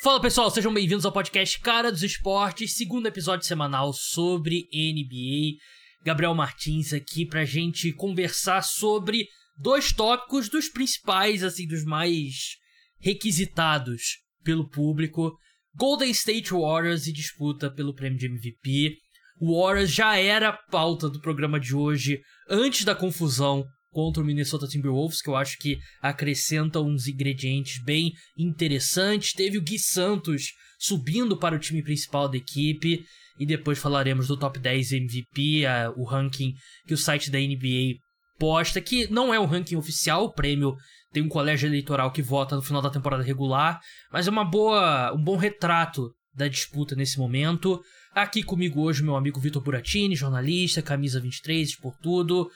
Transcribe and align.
Fala 0.00 0.20
pessoal, 0.20 0.48
sejam 0.48 0.72
bem-vindos 0.72 1.04
ao 1.04 1.10
podcast 1.10 1.58
Cara 1.58 1.90
dos 1.90 2.04
Esportes, 2.04 2.76
segundo 2.76 3.08
episódio 3.08 3.44
semanal 3.44 3.92
sobre 3.92 4.68
NBA. 4.72 5.58
Gabriel 6.04 6.36
Martins 6.36 6.92
aqui 6.92 7.26
pra 7.26 7.44
gente 7.44 7.92
conversar 7.92 8.62
sobre 8.62 9.26
dois 9.56 9.92
tópicos 9.92 10.48
dos 10.48 10.68
principais, 10.68 11.42
assim, 11.42 11.66
dos 11.66 11.84
mais 11.84 12.54
requisitados 13.00 14.18
pelo 14.44 14.70
público. 14.70 15.36
Golden 15.74 16.12
State 16.12 16.52
Warriors 16.52 17.08
e 17.08 17.12
disputa 17.12 17.68
pelo 17.68 17.92
prêmio 17.92 18.20
de 18.20 18.26
MVP. 18.26 18.98
O 19.40 19.60
Warriors 19.60 19.90
já 19.90 20.16
era 20.16 20.52
pauta 20.52 21.10
do 21.10 21.20
programa 21.20 21.58
de 21.58 21.74
hoje 21.74 22.20
antes 22.48 22.84
da 22.84 22.94
confusão 22.94 23.64
contra 23.90 24.22
o 24.22 24.26
Minnesota 24.26 24.66
Timberwolves, 24.66 25.22
que 25.22 25.28
eu 25.28 25.36
acho 25.36 25.56
que 25.58 25.78
acrescenta 26.00 26.80
uns 26.80 27.06
ingredientes 27.06 27.82
bem 27.82 28.12
interessantes. 28.36 29.32
Teve 29.32 29.58
o 29.58 29.62
Gui 29.62 29.78
Santos 29.78 30.52
subindo 30.78 31.36
para 31.36 31.56
o 31.56 31.58
time 31.58 31.82
principal 31.82 32.28
da 32.28 32.36
equipe. 32.36 33.04
E 33.38 33.46
depois 33.46 33.78
falaremos 33.78 34.26
do 34.26 34.36
top 34.36 34.58
10 34.58 34.92
MVP, 34.92 35.62
o 35.96 36.04
ranking 36.04 36.54
que 36.86 36.94
o 36.94 36.98
site 36.98 37.30
da 37.30 37.38
NBA 37.38 37.94
posta, 38.38 38.80
que 38.80 39.10
não 39.12 39.32
é 39.32 39.38
o 39.38 39.46
ranking 39.46 39.76
oficial, 39.76 40.24
o 40.24 40.32
prêmio 40.32 40.76
tem 41.12 41.22
um 41.22 41.28
colégio 41.28 41.68
eleitoral 41.68 42.10
que 42.10 42.20
vota 42.20 42.56
no 42.56 42.62
final 42.62 42.82
da 42.82 42.90
temporada 42.90 43.22
regular, 43.22 43.80
mas 44.12 44.26
é 44.26 44.30
uma 44.30 44.44
boa, 44.44 45.12
um 45.14 45.22
bom 45.22 45.36
retrato 45.36 46.12
da 46.34 46.48
disputa 46.48 46.94
nesse 46.94 47.18
momento. 47.18 47.80
Aqui 48.12 48.42
comigo 48.42 48.82
hoje 48.82 49.02
meu 49.02 49.16
amigo 49.16 49.40
Vitor 49.40 49.62
Buratini, 49.62 50.16
jornalista, 50.16 50.82
camisa 50.82 51.20
23, 51.20 51.78
por 51.78 51.96
tudo. 51.98 52.50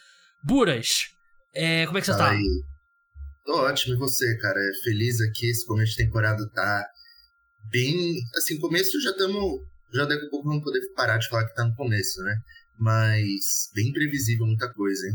Buras, 0.44 1.04
é, 1.54 1.86
como 1.86 1.98
é 1.98 2.00
que 2.00 2.06
você 2.06 2.16
tá? 2.16 2.30
Aí. 2.30 2.62
Tô 3.44 3.54
ótimo, 3.58 3.94
e 3.94 3.98
você, 3.98 4.36
cara? 4.38 4.58
É 4.58 4.84
feliz 4.84 5.20
aqui, 5.20 5.50
esse 5.50 5.66
começo 5.66 5.92
de 5.92 6.04
temporada 6.04 6.48
tá 6.50 6.86
bem. 7.70 8.14
Assim, 8.36 8.58
começo 8.58 9.00
já 9.00 9.10
estamos. 9.10 9.60
Já 9.92 10.04
daqui 10.04 10.26
a 10.26 10.30
pouco 10.30 10.48
vamos 10.48 10.64
poder 10.64 10.80
parar 10.94 11.18
de 11.18 11.28
falar 11.28 11.46
que 11.46 11.54
tá 11.54 11.64
no 11.64 11.74
começo, 11.74 12.22
né? 12.22 12.36
Mas 12.78 13.70
bem 13.74 13.92
previsível 13.92 14.46
muita 14.46 14.72
coisa, 14.72 15.06
hein? 15.06 15.14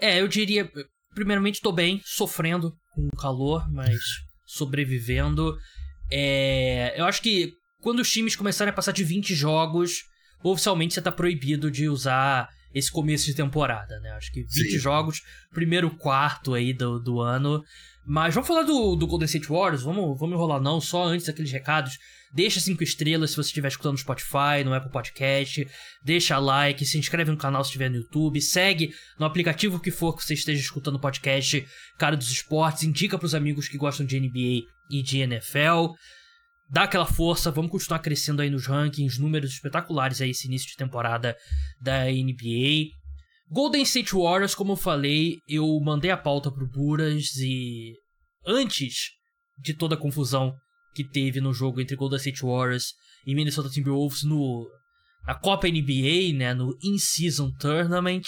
É, 0.00 0.20
eu 0.20 0.28
diria. 0.28 0.70
Primeiramente, 1.14 1.60
tô 1.60 1.72
bem, 1.72 2.00
sofrendo 2.04 2.72
com 2.92 3.06
o 3.06 3.16
calor, 3.16 3.70
mas 3.72 3.98
sobrevivendo. 4.44 5.56
É, 6.10 6.94
eu 7.00 7.04
acho 7.06 7.22
que 7.22 7.52
quando 7.80 8.00
os 8.00 8.10
times 8.10 8.36
começarem 8.36 8.70
a 8.70 8.74
passar 8.74 8.92
de 8.92 9.04
20 9.04 9.34
jogos, 9.34 10.04
oficialmente 10.42 10.94
você 10.94 11.02
tá 11.02 11.12
proibido 11.12 11.70
de 11.70 11.88
usar 11.88 12.48
esse 12.74 12.90
começo 12.90 13.26
de 13.26 13.34
temporada, 13.34 14.00
né? 14.00 14.10
Acho 14.10 14.32
que 14.32 14.42
20 14.42 14.52
Sim. 14.52 14.78
jogos, 14.78 15.22
primeiro 15.52 15.90
quarto 15.96 16.54
aí 16.54 16.72
do, 16.72 16.98
do 16.98 17.20
ano. 17.20 17.62
Mas 18.06 18.34
vamos 18.34 18.46
falar 18.46 18.64
do, 18.64 18.96
do 18.96 19.06
Golden 19.06 19.26
State 19.26 19.48
Warriors, 19.48 19.82
vamos, 19.82 20.18
vamos 20.18 20.34
enrolar 20.34 20.60
não, 20.60 20.80
só 20.80 21.04
antes 21.04 21.26
daqueles 21.26 21.50
recados. 21.50 21.98
Deixa 22.34 22.60
cinco 22.60 22.82
estrelas 22.82 23.30
se 23.30 23.36
você 23.36 23.48
estiver 23.48 23.68
escutando 23.68 23.92
no 23.92 23.98
Spotify, 23.98 24.64
no 24.64 24.74
Apple 24.74 24.90
Podcast. 24.90 25.66
Deixa 26.02 26.36
like, 26.36 26.84
se 26.84 26.98
inscreve 26.98 27.30
no 27.30 27.36
canal 27.36 27.62
se 27.62 27.68
estiver 27.68 27.88
no 27.88 27.96
YouTube. 27.96 28.40
Segue 28.42 28.92
no 29.18 29.24
aplicativo 29.24 29.80
que 29.80 29.92
for 29.92 30.16
que 30.16 30.24
você 30.24 30.34
esteja 30.34 30.60
escutando 30.60 30.96
o 30.96 31.00
podcast 31.00 31.64
Cara 31.96 32.16
dos 32.16 32.30
Esportes. 32.30 32.82
Indica 32.82 33.16
para 33.16 33.26
os 33.26 33.34
amigos 33.34 33.68
que 33.68 33.78
gostam 33.78 34.04
de 34.04 34.18
NBA 34.18 34.68
e 34.90 35.02
de 35.02 35.20
NFL 35.20 35.94
dá 36.74 36.82
aquela 36.82 37.06
força, 37.06 37.52
vamos 37.52 37.70
continuar 37.70 38.00
crescendo 38.00 38.42
aí 38.42 38.50
nos 38.50 38.66
rankings, 38.66 39.16
números 39.16 39.52
espetaculares 39.52 40.20
aí 40.20 40.30
esse 40.30 40.48
início 40.48 40.68
de 40.68 40.76
temporada 40.76 41.36
da 41.80 42.06
NBA. 42.06 42.90
Golden 43.48 43.82
State 43.82 44.12
Warriors, 44.12 44.56
como 44.56 44.72
eu 44.72 44.76
falei, 44.76 45.36
eu 45.48 45.64
mandei 45.80 46.10
a 46.10 46.16
pauta 46.16 46.50
pro 46.50 46.68
Buras 46.68 47.36
e 47.36 47.92
antes 48.44 49.10
de 49.56 49.72
toda 49.72 49.94
a 49.94 49.98
confusão 49.98 50.52
que 50.96 51.04
teve 51.04 51.40
no 51.40 51.54
jogo 51.54 51.80
entre 51.80 51.94
Golden 51.94 52.16
State 52.16 52.42
Warriors 52.42 52.92
e 53.24 53.36
Minnesota 53.36 53.70
Timberwolves 53.70 54.24
no 54.24 54.68
na 55.24 55.34
Copa 55.36 55.68
NBA, 55.68 56.36
né, 56.36 56.52
no 56.54 56.76
In-Season 56.82 57.52
Tournament, 57.52 58.24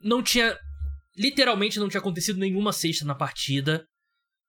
não 0.00 0.22
tinha 0.22 0.58
literalmente 1.14 1.78
não 1.78 1.90
tinha 1.90 2.00
acontecido 2.00 2.38
nenhuma 2.38 2.72
cesta 2.72 3.04
na 3.04 3.14
partida. 3.14 3.84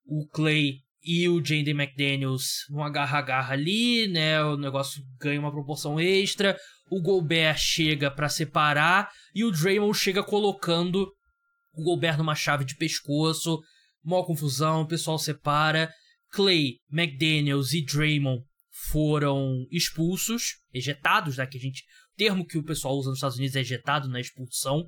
O 0.06 0.26
Clay 0.30 0.78
e 1.02 1.28
o 1.30 1.44
Jaden 1.44 1.80
McDaniels 1.80 2.66
um 2.70 2.84
agarra-agarra 2.84 3.54
ali, 3.54 4.08
né? 4.08 4.44
O 4.44 4.58
negócio 4.58 5.02
ganha 5.20 5.40
uma 5.40 5.52
proporção 5.52 6.00
extra. 6.00 6.58
O 6.90 7.02
Gobert 7.02 7.58
chega 7.58 8.12
para 8.12 8.30
separar 8.30 9.10
e 9.34 9.44
o 9.44 9.52
Draymond 9.52 9.98
chega 9.98 10.24
colocando 10.24 11.12
o 11.74 11.84
Gobert 11.84 12.18
numa 12.18 12.36
chave 12.36 12.66
de 12.66 12.76
pescoço. 12.76 13.60
Mó 14.04 14.24
confusão, 14.24 14.82
o 14.82 14.88
pessoal 14.88 15.18
separa. 15.18 15.92
Clay, 16.32 16.76
McDaniels 16.92 17.74
e 17.74 17.84
Draymond 17.84 18.44
foram 18.92 19.66
expulsos, 19.72 20.58
ejetados, 20.74 21.38
né? 21.38 21.46
Que 21.46 21.58
a 21.58 21.62
gente, 21.62 21.84
o 22.14 22.18
termo 22.18 22.46
que 22.46 22.58
o 22.58 22.64
pessoal 22.64 22.96
usa 22.96 23.10
nos 23.10 23.18
Estados 23.18 23.38
Unidos 23.38 23.56
é 23.56 23.62
ejetado 23.62 24.08
na 24.10 24.20
expulsão. 24.20 24.86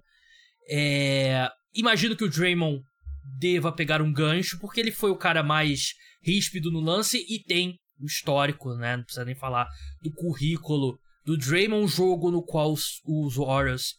É, 0.70 1.50
imagino 1.74 2.16
que 2.16 2.24
o 2.24 2.30
Draymond 2.30 2.82
deva 3.40 3.72
pegar 3.72 4.02
um 4.02 4.12
gancho, 4.12 4.60
porque 4.60 4.80
ele 4.80 4.92
foi 4.92 5.12
o 5.12 5.18
cara 5.18 5.44
mais 5.44 5.94
ríspido 6.24 6.72
no 6.72 6.80
lance 6.80 7.26
e 7.28 7.44
tem 7.44 7.76
o 8.00 8.06
histórico, 8.06 8.74
né? 8.76 8.98
Não 8.98 9.04
precisa 9.04 9.26
nem 9.26 9.36
falar 9.36 9.68
do 10.02 10.12
currículo 10.12 10.98
do 11.26 11.38
Draymond, 11.38 11.88
jogo 11.88 12.32
no 12.32 12.44
qual 12.44 12.74
os, 12.74 13.00
os 13.06 13.36
Warriors 13.36 13.94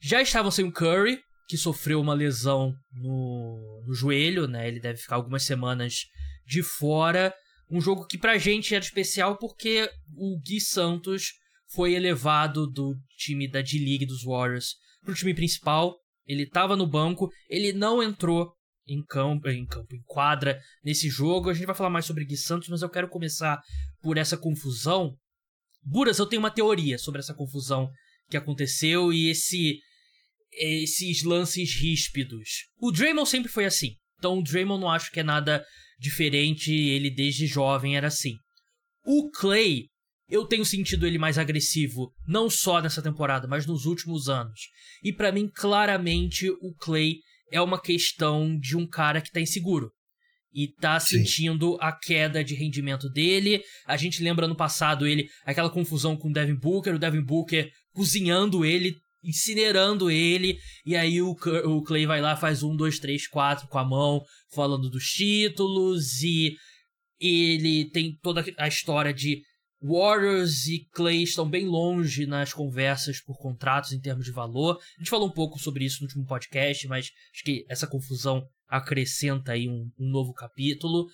já 0.00 0.22
estavam 0.22 0.50
sem 0.50 0.64
o 0.64 0.72
Curry, 0.72 1.18
que 1.48 1.56
sofreu 1.56 2.00
uma 2.00 2.14
lesão 2.14 2.74
no, 2.92 3.82
no 3.86 3.94
joelho, 3.94 4.46
né? 4.46 4.68
Ele 4.68 4.80
deve 4.80 5.00
ficar 5.00 5.16
algumas 5.16 5.44
semanas 5.44 6.06
de 6.46 6.62
fora. 6.62 7.34
Um 7.70 7.80
jogo 7.80 8.06
que 8.06 8.18
pra 8.18 8.38
gente 8.38 8.74
era 8.74 8.84
especial 8.84 9.36
porque 9.38 9.90
o 10.14 10.38
Gui 10.40 10.60
Santos 10.60 11.32
foi 11.70 11.94
elevado 11.94 12.66
do 12.66 12.94
time 13.16 13.50
da 13.50 13.60
D-League 13.60 14.06
dos 14.06 14.22
Warriors 14.22 14.76
pro 15.02 15.14
time 15.14 15.34
principal. 15.34 15.96
Ele 16.26 16.46
tava 16.46 16.76
no 16.76 16.86
banco, 16.86 17.30
ele 17.48 17.72
não 17.72 18.02
entrou 18.02 18.52
em 18.88 19.04
campo, 19.04 19.48
em 19.48 19.66
campo, 19.66 19.94
em 19.94 20.02
quadra 20.04 20.60
nesse 20.82 21.08
jogo. 21.08 21.50
A 21.50 21.54
gente 21.54 21.66
vai 21.66 21.74
falar 21.74 21.90
mais 21.90 22.06
sobre 22.06 22.24
Gui 22.24 22.36
Santos, 22.36 22.68
mas 22.68 22.82
eu 22.82 22.90
quero 22.90 23.08
começar 23.08 23.60
por 24.02 24.16
essa 24.16 24.36
confusão. 24.36 25.14
Buras, 25.82 26.18
eu 26.18 26.26
tenho 26.26 26.40
uma 26.40 26.50
teoria 26.50 26.98
sobre 26.98 27.20
essa 27.20 27.34
confusão 27.34 27.90
que 28.28 28.36
aconteceu 28.36 29.12
e 29.12 29.30
esse 29.30 29.80
esses 30.52 31.22
lances 31.22 31.74
ríspidos. 31.74 32.66
O 32.80 32.90
Draymond 32.90 33.28
sempre 33.28 33.50
foi 33.50 33.64
assim. 33.64 33.96
Então 34.18 34.38
o 34.38 34.42
Draymond 34.42 34.80
não 34.80 34.90
acho 34.90 35.12
que 35.12 35.20
é 35.20 35.22
nada 35.22 35.64
diferente, 35.98 36.72
ele 36.72 37.10
desde 37.10 37.46
jovem 37.46 37.96
era 37.96 38.08
assim. 38.08 38.34
O 39.04 39.30
Clay, 39.30 39.86
eu 40.28 40.46
tenho 40.46 40.64
sentido 40.64 41.06
ele 41.06 41.18
mais 41.18 41.38
agressivo, 41.38 42.12
não 42.26 42.50
só 42.50 42.80
nessa 42.80 43.02
temporada, 43.02 43.46
mas 43.46 43.66
nos 43.66 43.84
últimos 43.86 44.28
anos. 44.28 44.68
E 45.02 45.12
para 45.12 45.32
mim, 45.32 45.48
claramente, 45.48 46.50
o 46.50 46.74
Clay 46.78 47.18
é 47.50 47.60
uma 47.60 47.80
questão 47.80 48.58
de 48.58 48.76
um 48.76 48.86
cara 48.86 49.20
que 49.20 49.30
tá 49.30 49.40
inseguro. 49.40 49.90
E 50.52 50.68
tá 50.80 50.98
Sim. 50.98 51.18
sentindo 51.18 51.76
a 51.80 51.92
queda 51.92 52.42
de 52.42 52.54
rendimento 52.54 53.08
dele. 53.10 53.62
A 53.86 53.96
gente 53.96 54.22
lembra 54.22 54.48
no 54.48 54.56
passado 54.56 55.06
ele, 55.06 55.28
aquela 55.44 55.70
confusão 55.70 56.16
com 56.16 56.30
o 56.30 56.32
Devin 56.32 56.56
Booker, 56.56 56.94
o 56.94 56.98
Devin 56.98 57.22
Booker 57.22 57.70
cozinhando 57.92 58.64
ele, 58.64 58.96
incinerando 59.22 60.10
ele. 60.10 60.56
E 60.86 60.96
aí 60.96 61.20
o, 61.20 61.32
o 61.32 61.82
Clay 61.82 62.06
vai 62.06 62.20
lá, 62.20 62.34
faz 62.34 62.62
um, 62.62 62.74
dois, 62.74 62.98
três, 62.98 63.28
quatro 63.28 63.68
com 63.68 63.78
a 63.78 63.84
mão, 63.84 64.22
falando 64.54 64.88
dos 64.88 65.04
títulos. 65.04 66.22
E 66.22 66.56
ele 67.20 67.90
tem 67.90 68.16
toda 68.22 68.44
a 68.56 68.68
história 68.68 69.12
de 69.12 69.42
Warriors 69.80 70.66
e 70.66 70.86
Clay 70.92 71.22
estão 71.22 71.48
bem 71.48 71.66
longe 71.66 72.26
nas 72.26 72.52
conversas 72.52 73.20
por 73.20 73.38
contratos 73.38 73.92
em 73.92 74.00
termos 74.00 74.24
de 74.24 74.32
valor. 74.32 74.76
A 74.96 74.98
gente 74.98 75.10
falou 75.10 75.28
um 75.28 75.32
pouco 75.32 75.58
sobre 75.58 75.84
isso 75.84 76.00
no 76.00 76.06
último 76.06 76.26
podcast, 76.26 76.86
mas 76.88 77.10
acho 77.32 77.44
que 77.44 77.64
essa 77.68 77.86
confusão 77.86 78.44
acrescenta 78.68 79.52
aí 79.52 79.68
um, 79.68 79.88
um 79.98 80.10
novo 80.10 80.32
capítulo. 80.32 81.06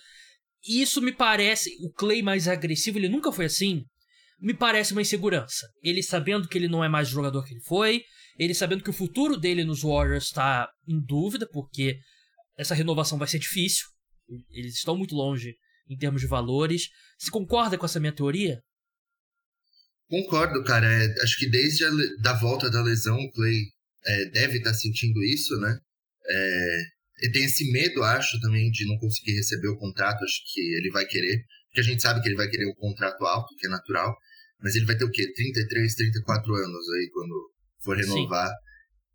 Isso 0.67 1.01
me 1.01 1.11
parece, 1.11 1.69
o 1.81 1.91
Clay 1.91 2.23
mais 2.23 2.47
agressivo, 2.47 2.97
ele 2.97 3.09
nunca 3.09 3.31
foi 3.31 3.45
assim. 3.45 3.83
Me 4.39 4.53
parece 4.53 4.93
uma 4.93 5.01
insegurança. 5.01 5.67
Ele 5.83 6.01
sabendo 6.01 6.47
que 6.47 6.57
ele 6.57 6.67
não 6.67 6.83
é 6.83 6.89
mais 6.89 7.09
o 7.09 7.11
jogador 7.11 7.45
que 7.45 7.53
ele 7.53 7.63
foi, 7.63 8.03
ele 8.37 8.53
sabendo 8.53 8.83
que 8.83 8.89
o 8.89 8.93
futuro 8.93 9.37
dele 9.37 9.63
nos 9.63 9.83
Warriors 9.83 10.25
está 10.25 10.69
em 10.87 10.99
dúvida, 10.99 11.47
porque 11.51 11.97
essa 12.57 12.73
renovação 12.73 13.17
vai 13.17 13.27
ser 13.27 13.39
difícil. 13.39 13.85
Eles 14.49 14.73
estão 14.73 14.97
muito 14.97 15.15
longe 15.15 15.55
em 15.89 15.97
termos 15.97 16.21
de 16.21 16.27
valores. 16.27 16.89
Você 17.17 17.29
concorda 17.31 17.77
com 17.77 17.85
essa 17.85 17.99
minha 17.99 18.15
teoria? 18.15 18.61
Concordo, 20.07 20.63
cara. 20.63 20.87
É, 20.87 21.23
acho 21.23 21.37
que 21.37 21.49
desde 21.49 21.83
a 21.85 21.89
da 22.21 22.33
volta 22.33 22.69
da 22.69 22.81
lesão, 22.81 23.17
o 23.17 23.31
Clay 23.31 23.61
é, 24.05 24.25
deve 24.31 24.57
estar 24.57 24.71
tá 24.71 24.75
sentindo 24.75 25.23
isso, 25.23 25.57
né? 25.59 25.79
É, 26.27 26.81
ele 27.21 27.31
tem 27.31 27.45
esse 27.45 27.71
medo, 27.71 28.03
acho, 28.03 28.39
também, 28.41 28.69
de 28.69 28.85
não 28.85 28.97
conseguir 28.97 29.33
receber 29.33 29.69
o 29.69 29.77
contrato. 29.77 30.23
Acho 30.23 30.41
que 30.53 30.61
ele 30.77 30.91
vai 30.91 31.05
querer. 31.05 31.43
Porque 31.67 31.81
a 31.81 31.83
gente 31.83 32.01
sabe 32.01 32.21
que 32.21 32.27
ele 32.27 32.35
vai 32.35 32.49
querer 32.49 32.67
um 32.67 32.75
contrato 32.75 33.25
alto, 33.25 33.55
que 33.57 33.67
é 33.67 33.69
natural. 33.69 34.15
Mas 34.61 34.75
ele 34.75 34.85
vai 34.85 34.97
ter 34.97 35.05
o 35.05 35.11
quê? 35.11 35.31
33, 35.33 35.95
34 35.95 36.55
anos 36.55 36.89
aí 36.89 37.09
quando 37.11 37.51
for 37.83 37.97
renovar. 37.97 38.47
Sim. 38.47 38.55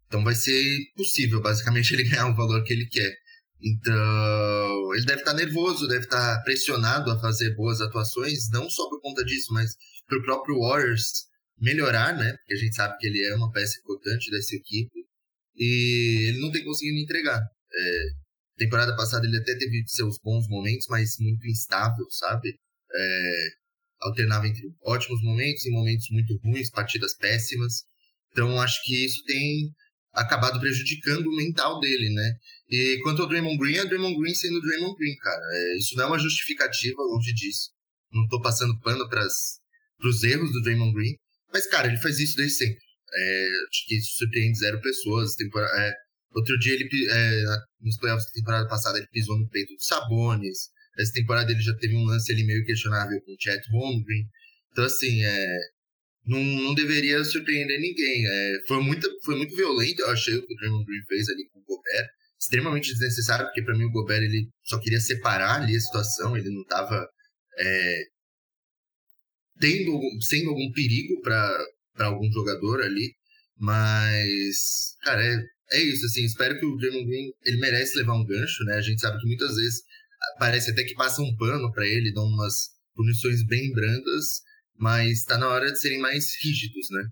Então 0.06 0.24
vai 0.24 0.34
ser 0.34 0.78
possível, 0.96 1.40
basicamente, 1.40 1.92
ele 1.94 2.08
ganhar 2.08 2.28
o 2.28 2.36
valor 2.36 2.62
que 2.64 2.72
ele 2.72 2.86
quer. 2.86 3.14
Então, 3.62 4.94
ele 4.94 5.04
deve 5.04 5.20
estar 5.20 5.32
tá 5.32 5.36
nervoso, 5.36 5.86
deve 5.86 6.04
estar 6.04 6.36
tá 6.36 6.42
pressionado 6.42 7.10
a 7.10 7.20
fazer 7.20 7.54
boas 7.54 7.80
atuações, 7.80 8.50
não 8.50 8.68
só 8.70 8.88
por 8.88 9.00
conta 9.02 9.24
disso, 9.24 9.52
mas 9.52 9.76
pro 10.06 10.22
próprio 10.22 10.60
Warriors 10.60 11.26
melhorar, 11.60 12.16
né? 12.16 12.32
Porque 12.38 12.54
a 12.54 12.56
gente 12.56 12.74
sabe 12.74 12.96
que 12.98 13.06
ele 13.06 13.22
é 13.26 13.34
uma 13.34 13.52
peça 13.52 13.78
importante 13.80 14.30
dessa 14.30 14.56
equipe. 14.56 15.06
E 15.56 16.28
ele 16.28 16.40
não 16.40 16.50
tem 16.50 16.64
conseguido 16.64 16.98
entregar. 16.98 17.40
É, 17.72 18.04
temporada 18.56 18.96
passada 18.96 19.26
ele 19.26 19.36
até 19.36 19.54
teve 19.56 19.84
seus 19.86 20.18
bons 20.22 20.48
momentos, 20.48 20.86
mas 20.88 21.16
muito 21.18 21.46
instável, 21.46 22.06
sabe? 22.10 22.54
É, 22.92 23.48
alternava 24.00 24.48
entre 24.48 24.62
ótimos 24.82 25.22
momentos 25.22 25.64
e 25.66 25.70
momentos 25.70 26.06
muito 26.10 26.34
ruins, 26.42 26.70
partidas 26.70 27.14
péssimas. 27.14 27.84
Então 28.32 28.60
acho 28.60 28.82
que 28.84 29.04
isso 29.04 29.22
tem 29.24 29.70
acabado 30.12 30.58
prejudicando 30.60 31.26
o 31.26 31.36
mental 31.36 31.78
dele, 31.80 32.12
né? 32.12 32.34
E 32.68 32.98
quanto 33.02 33.22
ao 33.22 33.28
Draymond 33.28 33.58
Green, 33.58 33.76
é 33.76 33.84
Draymond 33.84 34.18
Green 34.18 34.34
sendo 34.34 34.60
Draymond 34.60 34.96
Green, 34.96 35.16
cara. 35.16 35.42
É, 35.52 35.76
isso 35.76 35.96
não 35.96 36.04
é 36.04 36.06
uma 36.08 36.18
justificativa, 36.18 37.02
longe 37.02 37.32
disso. 37.32 37.70
Não 38.12 38.26
tô 38.28 38.40
passando 38.40 38.78
pano 38.80 39.08
para 39.08 39.24
os 39.24 40.22
erros 40.22 40.52
do 40.52 40.62
Draymond 40.62 40.92
Green. 40.92 41.16
Mas, 41.52 41.66
cara, 41.66 41.88
ele 41.88 41.96
faz 41.98 42.18
isso 42.18 42.36
desde 42.36 42.56
sempre. 42.56 42.80
É, 43.12 43.48
acho 43.70 43.86
que 43.86 43.96
isso 43.96 44.18
surpreende 44.18 44.58
zero 44.58 44.80
pessoas. 44.80 45.34
É, 45.40 45.92
outro 46.34 46.58
dia, 46.58 46.74
ele 46.74 46.88
é, 47.10 47.44
nos 47.80 47.96
playoffs 47.98 48.26
da 48.26 48.32
temporada 48.32 48.68
passada, 48.68 48.98
ele 48.98 49.08
pisou 49.10 49.38
no 49.38 49.48
peito 49.48 49.74
do 49.74 49.82
Sabonis. 49.82 50.70
Essa 50.98 51.12
temporada 51.12 51.50
ele 51.50 51.62
já 51.62 51.74
teve 51.76 51.96
um 51.96 52.04
lance 52.04 52.32
ali 52.32 52.44
meio 52.44 52.64
questionável 52.64 53.20
com 53.22 53.32
o 53.32 53.36
Chet 53.38 53.62
Holmgren. 53.70 54.26
Então, 54.72 54.84
assim, 54.84 55.24
é, 55.24 55.58
não, 56.30 56.38
não 56.62 56.74
deveria 56.74 57.24
surpreender 57.24 57.80
ninguém. 57.80 58.24
É, 58.24 58.62
foi, 58.68 58.80
muito, 58.80 59.08
foi 59.24 59.36
muito 59.36 59.54
violento, 59.56 60.00
eu 60.00 60.10
achei, 60.10 60.36
o 60.36 60.46
que 60.46 60.54
o 60.54 60.56
Draymond 60.56 60.84
Green 60.84 61.04
fez 61.08 61.28
ali 61.28 61.48
com 61.48 61.58
o 61.58 61.64
Gobert. 61.64 62.08
Extremamente 62.40 62.92
desnecessário, 62.92 63.46
porque 63.46 63.62
para 63.62 63.76
mim 63.76 63.84
o 63.84 63.90
Gobert 63.90 64.22
ele 64.22 64.48
só 64.64 64.78
queria 64.78 65.00
separar 65.00 65.60
ali 65.60 65.76
a 65.76 65.80
situação, 65.80 66.36
ele 66.36 66.48
não 66.48 66.62
estava 66.62 67.06
é, 67.58 68.02
tendo, 69.58 70.00
sendo 70.22 70.50
algum 70.50 70.72
perigo 70.72 71.20
para 71.20 72.06
algum 72.06 72.30
jogador 72.32 72.80
ali. 72.80 73.12
Mas, 73.58 74.96
cara, 75.02 75.22
é, 75.22 75.36
é 75.72 75.82
isso, 75.82 76.06
assim, 76.06 76.24
espero 76.24 76.58
que 76.58 76.64
o 76.64 76.76
Draymond 76.76 77.06
Green, 77.06 77.32
ele 77.44 77.58
merece 77.58 77.98
levar 77.98 78.14
um 78.14 78.24
gancho, 78.24 78.64
né? 78.64 78.76
A 78.76 78.80
gente 78.80 79.00
sabe 79.00 79.18
que 79.20 79.26
muitas 79.26 79.56
vezes 79.56 79.82
parece 80.38 80.70
até 80.70 80.84
que 80.84 80.94
passa 80.94 81.20
um 81.20 81.36
pano 81.36 81.70
para 81.72 81.86
ele, 81.86 82.12
dão 82.12 82.24
umas 82.24 82.70
punições 82.94 83.44
bem 83.46 83.72
brandas, 83.72 84.42
mas 84.80 85.24
tá 85.24 85.36
na 85.36 85.48
hora 85.48 85.70
de 85.70 85.78
serem 85.78 86.00
mais 86.00 86.24
rígidos, 86.42 86.88
né? 86.90 87.02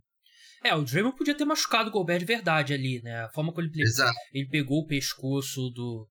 É, 0.64 0.74
o 0.74 0.82
Draymond 0.82 1.16
podia 1.16 1.36
ter 1.36 1.44
machucado 1.44 1.90
o 1.90 1.92
Gobert 1.92 2.18
de 2.18 2.24
verdade 2.24 2.72
ali, 2.72 3.00
né? 3.02 3.24
A 3.24 3.28
forma 3.28 3.52
como 3.52 3.66
ele, 3.66 3.82
Exato. 3.82 4.16
ele 4.32 4.48
pegou 4.48 4.80
o 4.80 4.86
pescoço 4.86 5.70
do, 5.70 6.08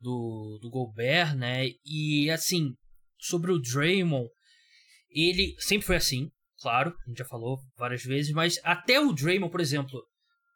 do, 0.00 0.58
do 0.60 0.70
Gobert, 0.70 1.36
né? 1.36 1.68
E, 1.86 2.28
assim, 2.30 2.74
sobre 3.16 3.52
o 3.52 3.58
Draymond, 3.58 4.28
ele 5.10 5.54
sempre 5.58 5.86
foi 5.86 5.96
assim, 5.96 6.28
claro, 6.60 6.90
a 6.90 7.08
gente 7.08 7.18
já 7.18 7.24
falou 7.24 7.58
várias 7.78 8.02
vezes, 8.02 8.32
mas 8.32 8.58
até 8.62 9.00
o 9.00 9.12
Draymond, 9.12 9.50
por 9.50 9.60
exemplo, 9.60 10.02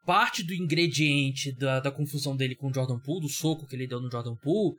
parte 0.05 0.43
do 0.43 0.53
ingrediente 0.53 1.57
da, 1.57 1.81
da 1.81 1.93
confusão 1.93 2.37
dele 2.37 2.57
com 2.57 2.69
o 2.69 2.75
Jordan 2.75 2.99
Poole, 2.99 3.23
do 3.23 3.29
soco 3.29 3.67
que 3.67 3.77
ele 3.77 3.87
deu 3.87 4.01
no 4.01 4.11
Jordan 4.11 4.35
Poole, 4.37 4.77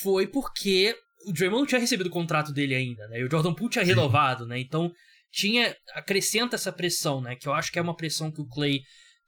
foi 0.00 0.26
porque 0.26 0.94
o 1.26 1.32
Draymond 1.32 1.60
não 1.60 1.66
tinha 1.66 1.80
recebido 1.80 2.06
o 2.06 2.12
contrato 2.12 2.52
dele 2.52 2.74
ainda, 2.74 3.06
né? 3.08 3.20
E 3.20 3.24
o 3.24 3.30
Jordan 3.30 3.54
Poole 3.54 3.72
tinha 3.72 3.84
renovado, 3.84 4.46
né? 4.46 4.58
Então 4.58 4.92
tinha 5.30 5.76
acrescenta 5.94 6.56
essa 6.56 6.72
pressão, 6.72 7.20
né? 7.20 7.36
Que 7.36 7.48
eu 7.48 7.52
acho 7.52 7.70
que 7.70 7.78
é 7.78 7.82
uma 7.82 7.96
pressão 7.96 8.30
que 8.30 8.40
o 8.40 8.46
Clay 8.46 8.80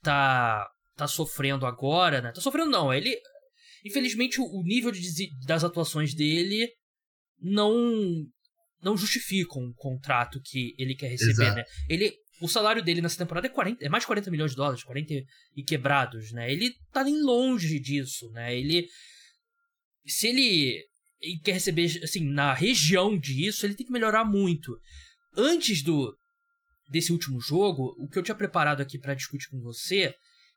tá 0.02 0.66
tá 0.96 1.06
sofrendo 1.06 1.66
agora, 1.66 2.20
né? 2.20 2.32
Tá 2.32 2.40
sofrendo 2.40 2.70
não, 2.70 2.92
ele 2.92 3.16
infelizmente 3.84 4.40
o 4.40 4.62
nível 4.62 4.90
de, 4.90 5.00
das 5.46 5.64
atuações 5.64 6.14
dele 6.14 6.69
não 7.40 7.75
não 8.82 8.96
justificam 8.96 9.62
o 9.62 9.75
contrato 9.75 10.40
que 10.42 10.75
ele 10.78 10.94
quer 10.94 11.08
receber, 11.08 11.42
Exato. 11.42 11.56
né? 11.56 11.64
Ele 11.88 12.14
o 12.40 12.48
salário 12.48 12.82
dele 12.82 13.02
nessa 13.02 13.19
temporada 13.19 13.46
é, 13.46 13.50
40, 13.50 13.84
é 13.84 13.88
mais 13.88 14.02
de 14.02 14.06
40 14.06 14.31
milhões 14.31 14.52
de 14.52 14.56
dólares, 14.56 14.82
40 14.82 15.14
e 15.54 15.62
quebrados, 15.62 16.32
né? 16.32 16.50
Ele 16.50 16.72
tá 16.90 17.04
nem 17.04 17.22
longe 17.22 17.78
disso, 17.78 18.31
né? 18.31 18.56
Ele 18.56 18.87
se 20.06 20.28
ele, 20.28 20.82
ele 21.20 21.38
quer 21.38 21.52
receber, 21.52 21.84
assim, 22.02 22.25
na 22.25 22.55
região 22.55 23.19
disso, 23.19 23.67
ele 23.67 23.75
tem 23.75 23.87
que 23.87 23.93
melhorar 23.93 24.25
muito. 24.25 24.76
Antes 25.37 25.82
do 25.82 26.17
desse 26.88 27.12
último 27.12 27.40
jogo, 27.40 27.94
o 27.99 28.08
que 28.08 28.19
eu 28.19 28.22
tinha 28.22 28.34
preparado 28.34 28.81
aqui 28.81 28.99
para 28.99 29.14
discutir 29.14 29.49
com 29.49 29.61
você 29.61 30.12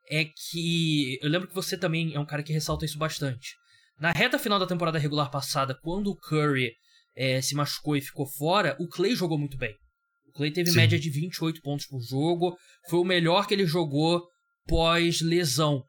é 0.10 0.26
que 0.26 1.20
eu 1.22 1.30
lembro 1.30 1.48
que 1.48 1.54
você 1.54 1.78
também 1.78 2.14
é 2.14 2.20
um 2.20 2.26
cara 2.26 2.42
que 2.42 2.52
ressalta 2.52 2.86
isso 2.86 2.98
bastante. 2.98 3.56
Na 4.00 4.12
reta 4.12 4.40
final 4.40 4.58
da 4.60 4.66
temporada 4.66 4.98
regular 4.98 5.30
passada, 5.30 5.78
quando 5.82 6.08
o 6.08 6.16
Curry 6.16 6.72
é, 7.16 7.42
se 7.42 7.56
machucou 7.56 7.96
e 7.96 8.02
ficou 8.02 8.26
fora, 8.26 8.76
o 8.80 8.88
Clay 8.88 9.16
jogou 9.16 9.38
muito 9.38 9.58
bem. 9.58 9.76
O 10.28 10.32
Clay 10.32 10.52
teve 10.52 10.72
Sim. 10.72 10.78
média 10.78 11.00
de 11.00 11.10
28 11.10 11.62
pontos 11.62 11.86
por 11.86 12.02
jogo, 12.02 12.58
foi 12.90 13.00
o 13.00 13.06
melhor 13.06 13.48
que 13.48 13.54
ele 13.54 13.68
jogou 13.68 14.24
pós-lesão. 14.68 15.84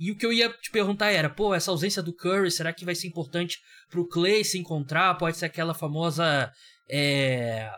E 0.00 0.10
o 0.10 0.16
que 0.16 0.24
eu 0.24 0.32
ia 0.32 0.48
te 0.48 0.70
perguntar 0.70 1.10
era, 1.10 1.28
pô, 1.28 1.54
essa 1.54 1.70
ausência 1.70 2.02
do 2.02 2.14
Curry, 2.14 2.50
será 2.50 2.72
que 2.72 2.86
vai 2.86 2.94
ser 2.94 3.06
importante 3.06 3.58
pro 3.90 4.08
Clay 4.08 4.42
se 4.42 4.56
encontrar? 4.56 5.14
Pode 5.18 5.36
ser 5.36 5.44
aquela 5.44 5.74
famosa 5.74 6.50
é, 6.88 7.70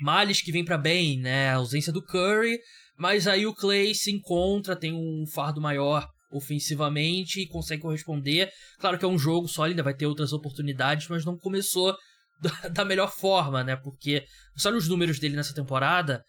males 0.00 0.40
que 0.40 0.52
vem 0.52 0.64
para 0.64 0.78
bem, 0.78 1.18
né? 1.18 1.48
A 1.48 1.56
ausência 1.56 1.92
do 1.92 2.00
Curry, 2.00 2.60
mas 2.96 3.26
aí 3.26 3.44
o 3.44 3.52
Clay 3.52 3.92
se 3.92 4.12
encontra, 4.12 4.76
tem 4.76 4.92
um 4.92 5.26
fardo 5.26 5.60
maior 5.60 6.08
ofensivamente 6.30 7.40
e 7.40 7.48
consegue 7.48 7.82
corresponder. 7.82 8.48
Claro 8.78 8.96
que 8.96 9.04
é 9.04 9.08
um 9.08 9.18
jogo 9.18 9.48
só, 9.48 9.64
ele 9.64 9.72
ainda 9.72 9.82
vai 9.82 9.94
ter 9.94 10.06
outras 10.06 10.32
oportunidades, 10.32 11.08
mas 11.08 11.24
não 11.24 11.36
começou 11.36 11.96
da 12.72 12.84
melhor 12.84 13.12
forma, 13.12 13.64
né? 13.64 13.74
Porque, 13.74 14.24
só 14.56 14.70
os 14.70 14.86
números 14.86 15.18
dele 15.18 15.34
nessa 15.34 15.52
temporada, 15.52 16.22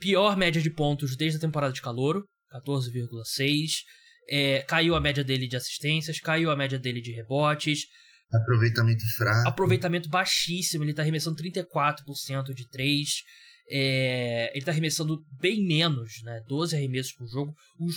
pior 0.00 0.38
média 0.38 0.62
de 0.62 0.70
pontos 0.70 1.18
desde 1.18 1.36
a 1.36 1.40
temporada 1.40 1.74
de 1.74 1.82
calouro, 1.82 2.24
14,6. 2.50 3.82
É, 4.28 4.62
caiu 4.62 4.94
a 4.94 5.00
média 5.00 5.24
dele 5.24 5.48
de 5.48 5.56
assistências, 5.56 6.20
caiu 6.20 6.50
a 6.50 6.56
média 6.56 6.78
dele 6.78 7.00
de 7.00 7.12
rebotes. 7.12 7.86
Aproveitamento 8.32 9.02
fraco. 9.16 9.48
Aproveitamento 9.48 10.08
baixíssimo, 10.08 10.84
ele 10.84 10.92
tá 10.92 11.02
arremessando 11.02 11.36
34% 11.42 12.52
de 12.54 12.68
3. 12.68 13.08
É, 13.70 14.50
ele 14.54 14.64
tá 14.64 14.70
arremessando 14.70 15.18
bem 15.40 15.66
menos, 15.66 16.22
né? 16.24 16.40
12 16.46 16.76
arremessos 16.76 17.12
por 17.12 17.26
jogo. 17.26 17.54
Os, 17.80 17.96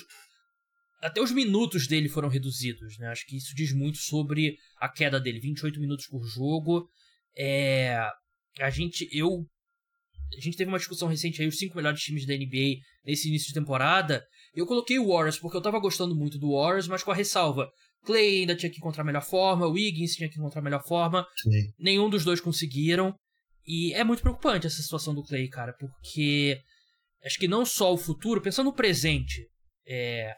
até 1.02 1.22
os 1.22 1.32
minutos 1.32 1.88
dele 1.88 2.08
foram 2.08 2.30
reduzidos, 2.30 2.98
né? 2.98 3.08
Acho 3.08 3.26
que 3.26 3.36
isso 3.36 3.54
diz 3.56 3.74
muito 3.74 3.98
sobre 3.98 4.56
a 4.80 4.88
queda 4.88 5.20
dele. 5.20 5.40
28 5.40 5.80
minutos 5.80 6.08
por 6.08 6.26
jogo. 6.26 6.88
É, 7.38 7.98
a 8.60 8.70
gente, 8.70 9.08
eu, 9.12 9.46
a 10.38 10.42
gente 10.42 10.58
teve 10.58 10.70
uma 10.70 10.78
discussão 10.78 11.08
recente 11.08 11.42
aí, 11.42 11.48
os 11.48 11.58
cinco 11.58 11.76
melhores 11.76 12.02
times 12.02 12.26
da 12.26 12.34
NBA 12.34 12.78
nesse 13.06 13.28
início 13.28 13.48
de 13.50 13.54
temporada. 13.54 14.26
Eu 14.54 14.66
coloquei 14.66 15.00
o 15.00 15.08
Warriors 15.08 15.40
porque 15.40 15.58
eu 15.58 15.62
tava 15.62 15.80
gostando 15.80 16.16
muito 16.16 16.38
do 16.38 16.52
Warriors, 16.52 16.88
mas 16.88 17.04
com 17.04 17.12
a 17.12 17.16
ressalva. 17.16 17.70
Clay 18.04 18.40
ainda 18.40 18.56
tinha 18.56 18.72
que 18.72 18.78
encontrar 18.78 19.04
a 19.04 19.06
melhor 19.06 19.24
forma, 19.24 19.68
o 19.68 19.72
Wiggins 19.72 20.16
tinha 20.16 20.30
que 20.30 20.38
encontrar 20.38 20.62
a 20.62 20.64
melhor 20.64 20.84
forma. 20.84 21.26
Sim. 21.44 21.74
Nenhum 21.80 22.10
dos 22.10 22.26
dois 22.26 22.42
conseguiram. 22.42 23.16
E 23.66 23.94
é 23.94 24.04
muito 24.04 24.22
preocupante 24.22 24.66
essa 24.66 24.82
situação 24.82 25.14
do 25.14 25.24
Clay, 25.24 25.48
cara, 25.48 25.74
porque 25.74 26.60
acho 27.24 27.38
que 27.38 27.48
não 27.48 27.64
só 27.64 27.94
o 27.94 27.98
futuro, 27.98 28.42
pensando 28.42 28.66
no 28.66 28.76
presente, 28.76 29.48
é, 29.88 30.34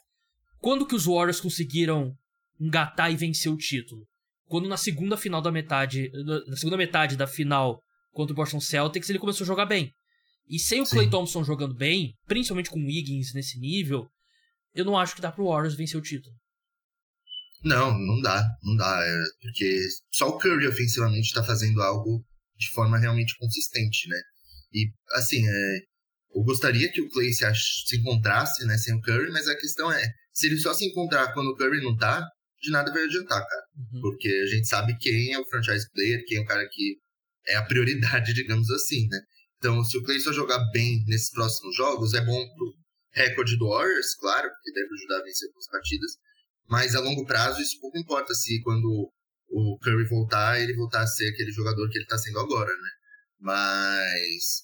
quando 0.59 0.85
que 0.85 0.95
os 0.95 1.05
Warriors 1.05 1.39
conseguiram 1.39 2.13
engatar 2.59 3.11
e 3.11 3.15
vencer 3.15 3.51
o 3.51 3.57
título? 3.57 4.05
Quando 4.45 4.67
na 4.67 4.77
segunda 4.77 5.15
final 5.17 5.41
da 5.41 5.51
metade, 5.51 6.11
na 6.47 6.55
segunda 6.57 6.77
metade 6.77 7.15
da 7.15 7.25
final 7.25 7.81
contra 8.13 8.31
o 8.31 8.35
Boston 8.35 8.61
Celtics, 8.61 9.09
ele 9.09 9.19
começou 9.19 9.43
a 9.43 9.47
jogar 9.47 9.65
bem. 9.65 9.91
E 10.47 10.59
sem 10.59 10.81
o 10.81 10.85
Clay 10.85 11.09
Thompson 11.09 11.43
jogando 11.43 11.73
bem, 11.73 12.15
principalmente 12.25 12.69
com 12.69 12.79
o 12.79 12.85
Wiggins 12.85 13.33
nesse 13.33 13.59
nível, 13.59 14.07
eu 14.73 14.85
não 14.85 14.97
acho 14.97 15.15
que 15.15 15.21
dá 15.21 15.31
pro 15.31 15.47
Warriors 15.47 15.75
vencer 15.75 15.99
o 15.99 16.03
título. 16.03 16.35
Não, 17.63 17.97
não 17.97 18.21
dá, 18.21 18.45
não 18.61 18.75
dá. 18.75 19.01
É, 19.01 19.23
porque 19.41 19.79
só 20.11 20.27
o 20.29 20.37
Curry 20.37 20.67
ofensivamente 20.67 21.27
está 21.27 21.43
fazendo 21.43 21.81
algo 21.81 22.23
de 22.57 22.69
forma 22.71 22.97
realmente 22.97 23.37
consistente, 23.37 24.07
né? 24.09 24.21
E, 24.73 24.91
assim, 25.13 25.47
é, 25.47 25.77
eu 26.35 26.43
gostaria 26.43 26.91
que 26.91 27.01
o 27.01 27.09
Clay 27.09 27.31
se, 27.31 27.45
ach, 27.45 27.85
se 27.85 27.97
encontrasse 27.97 28.65
né, 28.65 28.77
sem 28.77 28.93
o 28.93 29.01
Curry, 29.01 29.31
mas 29.31 29.47
a 29.47 29.57
questão 29.57 29.91
é, 29.91 30.03
se 30.33 30.47
ele 30.47 30.57
só 30.57 30.73
se 30.73 30.85
encontrar 30.85 31.33
quando 31.33 31.47
o 31.47 31.55
Curry 31.55 31.81
não 31.81 31.95
tá, 31.95 32.27
de 32.61 32.71
nada 32.71 32.91
vai 32.91 33.03
adiantar, 33.03 33.45
cara. 33.47 33.63
Uhum. 33.77 34.01
Porque 34.01 34.27
a 34.27 34.47
gente 34.47 34.67
sabe 34.67 34.97
quem 34.97 35.33
é 35.33 35.39
o 35.39 35.45
franchise 35.45 35.89
player, 35.91 36.23
quem 36.25 36.39
é 36.39 36.41
o 36.41 36.45
cara 36.45 36.67
que 36.69 36.97
é 37.47 37.55
a 37.55 37.63
prioridade, 37.63 38.33
digamos 38.35 38.69
assim, 38.71 39.07
né? 39.07 39.19
Então, 39.57 39.83
se 39.83 39.97
o 39.97 40.21
só 40.21 40.33
jogar 40.33 40.59
bem 40.71 41.03
nesses 41.07 41.31
próximos 41.31 41.75
jogos, 41.75 42.13
é 42.13 42.21
bom 42.21 42.45
pro 42.55 42.73
recorde 43.13 43.57
do 43.57 43.69
Warriors, 43.69 44.15
claro, 44.15 44.49
que 44.61 44.73
deve 44.73 44.93
ajudar 44.93 45.19
a 45.19 45.23
vencer 45.23 45.47
algumas 45.47 45.67
partidas. 45.67 46.11
Mas 46.67 46.95
a 46.95 46.99
longo 46.99 47.25
prazo, 47.25 47.61
isso 47.61 47.79
pouco 47.79 47.97
importa 47.97 48.33
se 48.33 48.61
quando 48.61 49.11
o 49.49 49.77
Curry 49.81 50.07
voltar, 50.09 50.59
ele 50.59 50.75
voltar 50.75 51.03
a 51.03 51.07
ser 51.07 51.29
aquele 51.29 51.51
jogador 51.51 51.87
que 51.89 51.97
ele 51.97 52.05
está 52.05 52.17
sendo 52.17 52.39
agora, 52.39 52.71
né? 52.71 52.89
Mas 53.39 54.63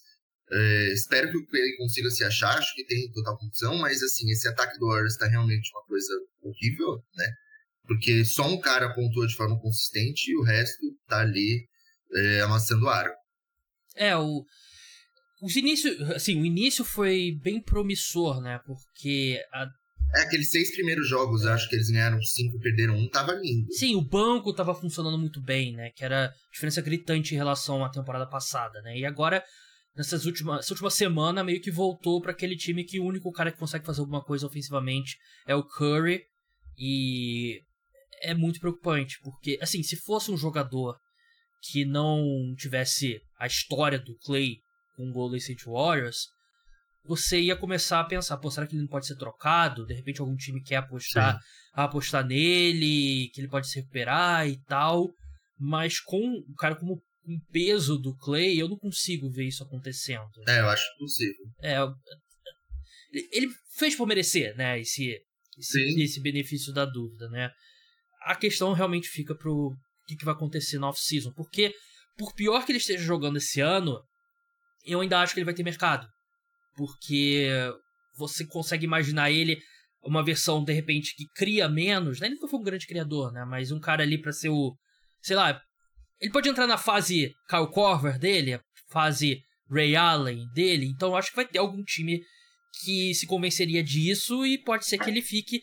é, 0.51 0.93
espero 0.93 1.31
que 1.31 1.45
Clay 1.45 1.77
consiga 1.77 2.09
se 2.09 2.23
achar, 2.23 2.57
acho 2.57 2.73
que 2.75 2.85
tem 2.85 3.11
total 3.11 3.37
condição, 3.37 3.77
mas 3.77 4.01
assim, 4.01 4.29
esse 4.31 4.47
ataque 4.47 4.79
do 4.79 4.87
Warriors 4.87 5.13
está 5.13 5.27
realmente 5.27 5.69
uma 5.73 5.85
coisa 5.85 6.13
horrível, 6.41 7.03
né? 7.15 7.25
Porque 7.85 8.25
só 8.25 8.47
um 8.47 8.59
cara 8.59 8.93
pontua 8.93 9.27
de 9.27 9.35
forma 9.35 9.59
consistente 9.61 10.31
e 10.31 10.37
o 10.37 10.43
resto 10.43 10.83
tá 11.07 11.21
ali 11.21 11.68
é, 12.15 12.41
amassando 12.41 12.87
aro. 12.87 13.11
É, 13.95 14.15
o. 14.15 14.45
Os 15.41 15.55
inícios, 15.55 16.01
assim, 16.11 16.39
o 16.41 16.45
início 16.45 16.83
foi 16.83 17.31
bem 17.41 17.61
promissor, 17.61 18.41
né? 18.41 18.59
Porque 18.65 19.41
a, 19.53 19.65
é, 20.15 20.21
aqueles 20.21 20.49
seis 20.49 20.71
primeiros 20.71 21.07
jogos, 21.07 21.45
acho 21.45 21.69
que 21.69 21.75
eles 21.75 21.89
ganharam 21.89 22.21
cinco, 22.21 22.59
perderam 22.59 22.97
um, 22.97 23.07
tava 23.07 23.33
lindo. 23.33 23.71
Sim, 23.71 23.95
o 23.95 24.01
banco 24.01 24.53
tava 24.53 24.73
funcionando 24.73 25.17
muito 25.17 25.41
bem, 25.41 25.73
né? 25.75 25.91
Que 25.91 26.03
era 26.03 26.33
diferença 26.51 26.81
gritante 26.81 27.33
em 27.33 27.37
relação 27.37 27.85
à 27.85 27.89
temporada 27.89 28.27
passada, 28.27 28.81
né? 28.81 28.97
E 28.97 29.05
agora, 29.05 29.43
nessas 29.95 30.25
últimas, 30.25 30.65
essa 30.65 30.73
última 30.73 30.89
semana, 30.89 31.43
meio 31.43 31.61
que 31.61 31.69
voltou 31.69 32.21
para 32.21 32.31
aquele 32.31 32.57
time 32.57 32.83
que 32.83 32.99
o 32.99 33.05
único 33.05 33.31
cara 33.31 33.51
que 33.51 33.59
consegue 33.59 33.85
fazer 33.85 34.01
alguma 34.01 34.23
coisa 34.23 34.47
ofensivamente 34.47 35.17
é 35.47 35.55
o 35.55 35.63
Curry. 35.63 36.23
E 36.77 37.61
é 38.23 38.33
muito 38.33 38.59
preocupante, 38.59 39.19
porque, 39.21 39.59
assim, 39.61 39.83
se 39.83 39.95
fosse 39.95 40.31
um 40.31 40.37
jogador 40.37 40.97
que 41.61 41.85
não 41.85 42.53
tivesse 42.57 43.21
a 43.39 43.47
história 43.47 43.99
do 43.99 44.15
Clay 44.19 44.57
com 44.95 45.09
o 45.09 45.13
Golden 45.13 45.37
State 45.37 45.65
Warriors, 45.65 46.27
você 47.05 47.39
ia 47.39 47.55
começar 47.55 48.01
a 48.01 48.05
pensar, 48.05 48.37
pô, 48.37 48.51
será 48.51 48.67
que 48.67 48.75
ele 48.75 48.81
não 48.81 48.89
pode 48.89 49.07
ser 49.07 49.15
trocado? 49.15 49.85
De 49.85 49.93
repente 49.93 50.21
algum 50.21 50.35
time 50.35 50.61
quer 50.61 50.77
apostar, 50.77 51.39
apostar 51.73 52.25
nele, 52.25 53.29
que 53.33 53.41
ele 53.41 53.47
pode 53.47 53.67
se 53.67 53.79
recuperar 53.79 54.47
e 54.47 54.57
tal. 54.65 55.09
Mas 55.57 55.99
com 55.99 56.19
um 56.19 56.55
cara 56.57 56.75
como 56.75 56.93
o 56.93 57.51
peso 57.51 57.97
do 57.97 58.15
Clay, 58.15 58.59
eu 58.59 58.69
não 58.69 58.77
consigo 58.77 59.29
ver 59.29 59.47
isso 59.47 59.63
acontecendo. 59.63 60.29
É, 60.47 60.59
eu 60.59 60.69
acho 60.69 60.83
possível. 60.97 61.45
É, 61.61 61.77
ele 63.31 63.49
fez 63.75 63.95
por 63.95 64.07
merecer, 64.07 64.55
né, 64.55 64.79
esse, 64.79 65.19
esse, 65.57 66.01
esse 66.01 66.21
benefício 66.21 66.73
da 66.73 66.85
dúvida, 66.85 67.29
né. 67.29 67.51
A 68.23 68.35
questão 68.35 68.73
realmente 68.73 69.07
fica 69.07 69.33
pro 69.35 69.75
que, 70.09 70.17
que 70.17 70.25
vai 70.25 70.33
acontecer 70.33 70.79
no 70.79 70.87
off-season, 70.87 71.31
porque 71.33 71.73
por 72.17 72.33
pior 72.33 72.65
que 72.65 72.71
ele 72.71 72.79
esteja 72.79 73.03
jogando 73.03 73.37
esse 73.37 73.61
ano, 73.61 74.01
eu 74.85 75.01
ainda 75.01 75.19
acho 75.19 75.33
que 75.33 75.39
ele 75.39 75.45
vai 75.45 75.53
ter 75.53 75.63
mercado 75.63 76.07
porque 76.79 77.49
você 78.15 78.45
consegue 78.45 78.85
imaginar 78.85 79.29
ele 79.29 79.61
uma 80.01 80.23
versão 80.23 80.63
de 80.63 80.71
repente 80.71 81.13
que 81.13 81.25
cria 81.35 81.67
menos, 81.67 82.19
né? 82.21 82.27
Ele 82.27 82.35
nunca 82.35 82.47
foi 82.47 82.57
um 82.57 82.63
grande 82.63 82.87
criador, 82.87 83.33
né? 83.33 83.43
Mas 83.43 83.69
um 83.69 83.81
cara 83.81 84.01
ali 84.01 84.17
para 84.17 84.31
ser 84.31 84.47
o, 84.47 84.73
sei 85.21 85.35
lá, 85.35 85.61
ele 86.21 86.31
pode 86.31 86.47
entrar 86.47 86.65
na 86.65 86.77
fase 86.77 87.33
Kyle 87.49 87.69
Korver 87.69 88.17
dele, 88.17 88.61
fase 88.89 89.41
Ray 89.69 89.97
Allen 89.97 90.47
dele, 90.53 90.85
então 90.85 91.09
eu 91.09 91.15
acho 91.17 91.31
que 91.31 91.35
vai 91.35 91.45
ter 91.45 91.59
algum 91.59 91.83
time 91.83 92.21
que 92.81 93.13
se 93.13 93.27
convenceria 93.27 93.83
disso 93.83 94.45
e 94.45 94.57
pode 94.57 94.85
ser 94.85 94.97
que 94.97 95.09
ele 95.09 95.21
fique 95.21 95.61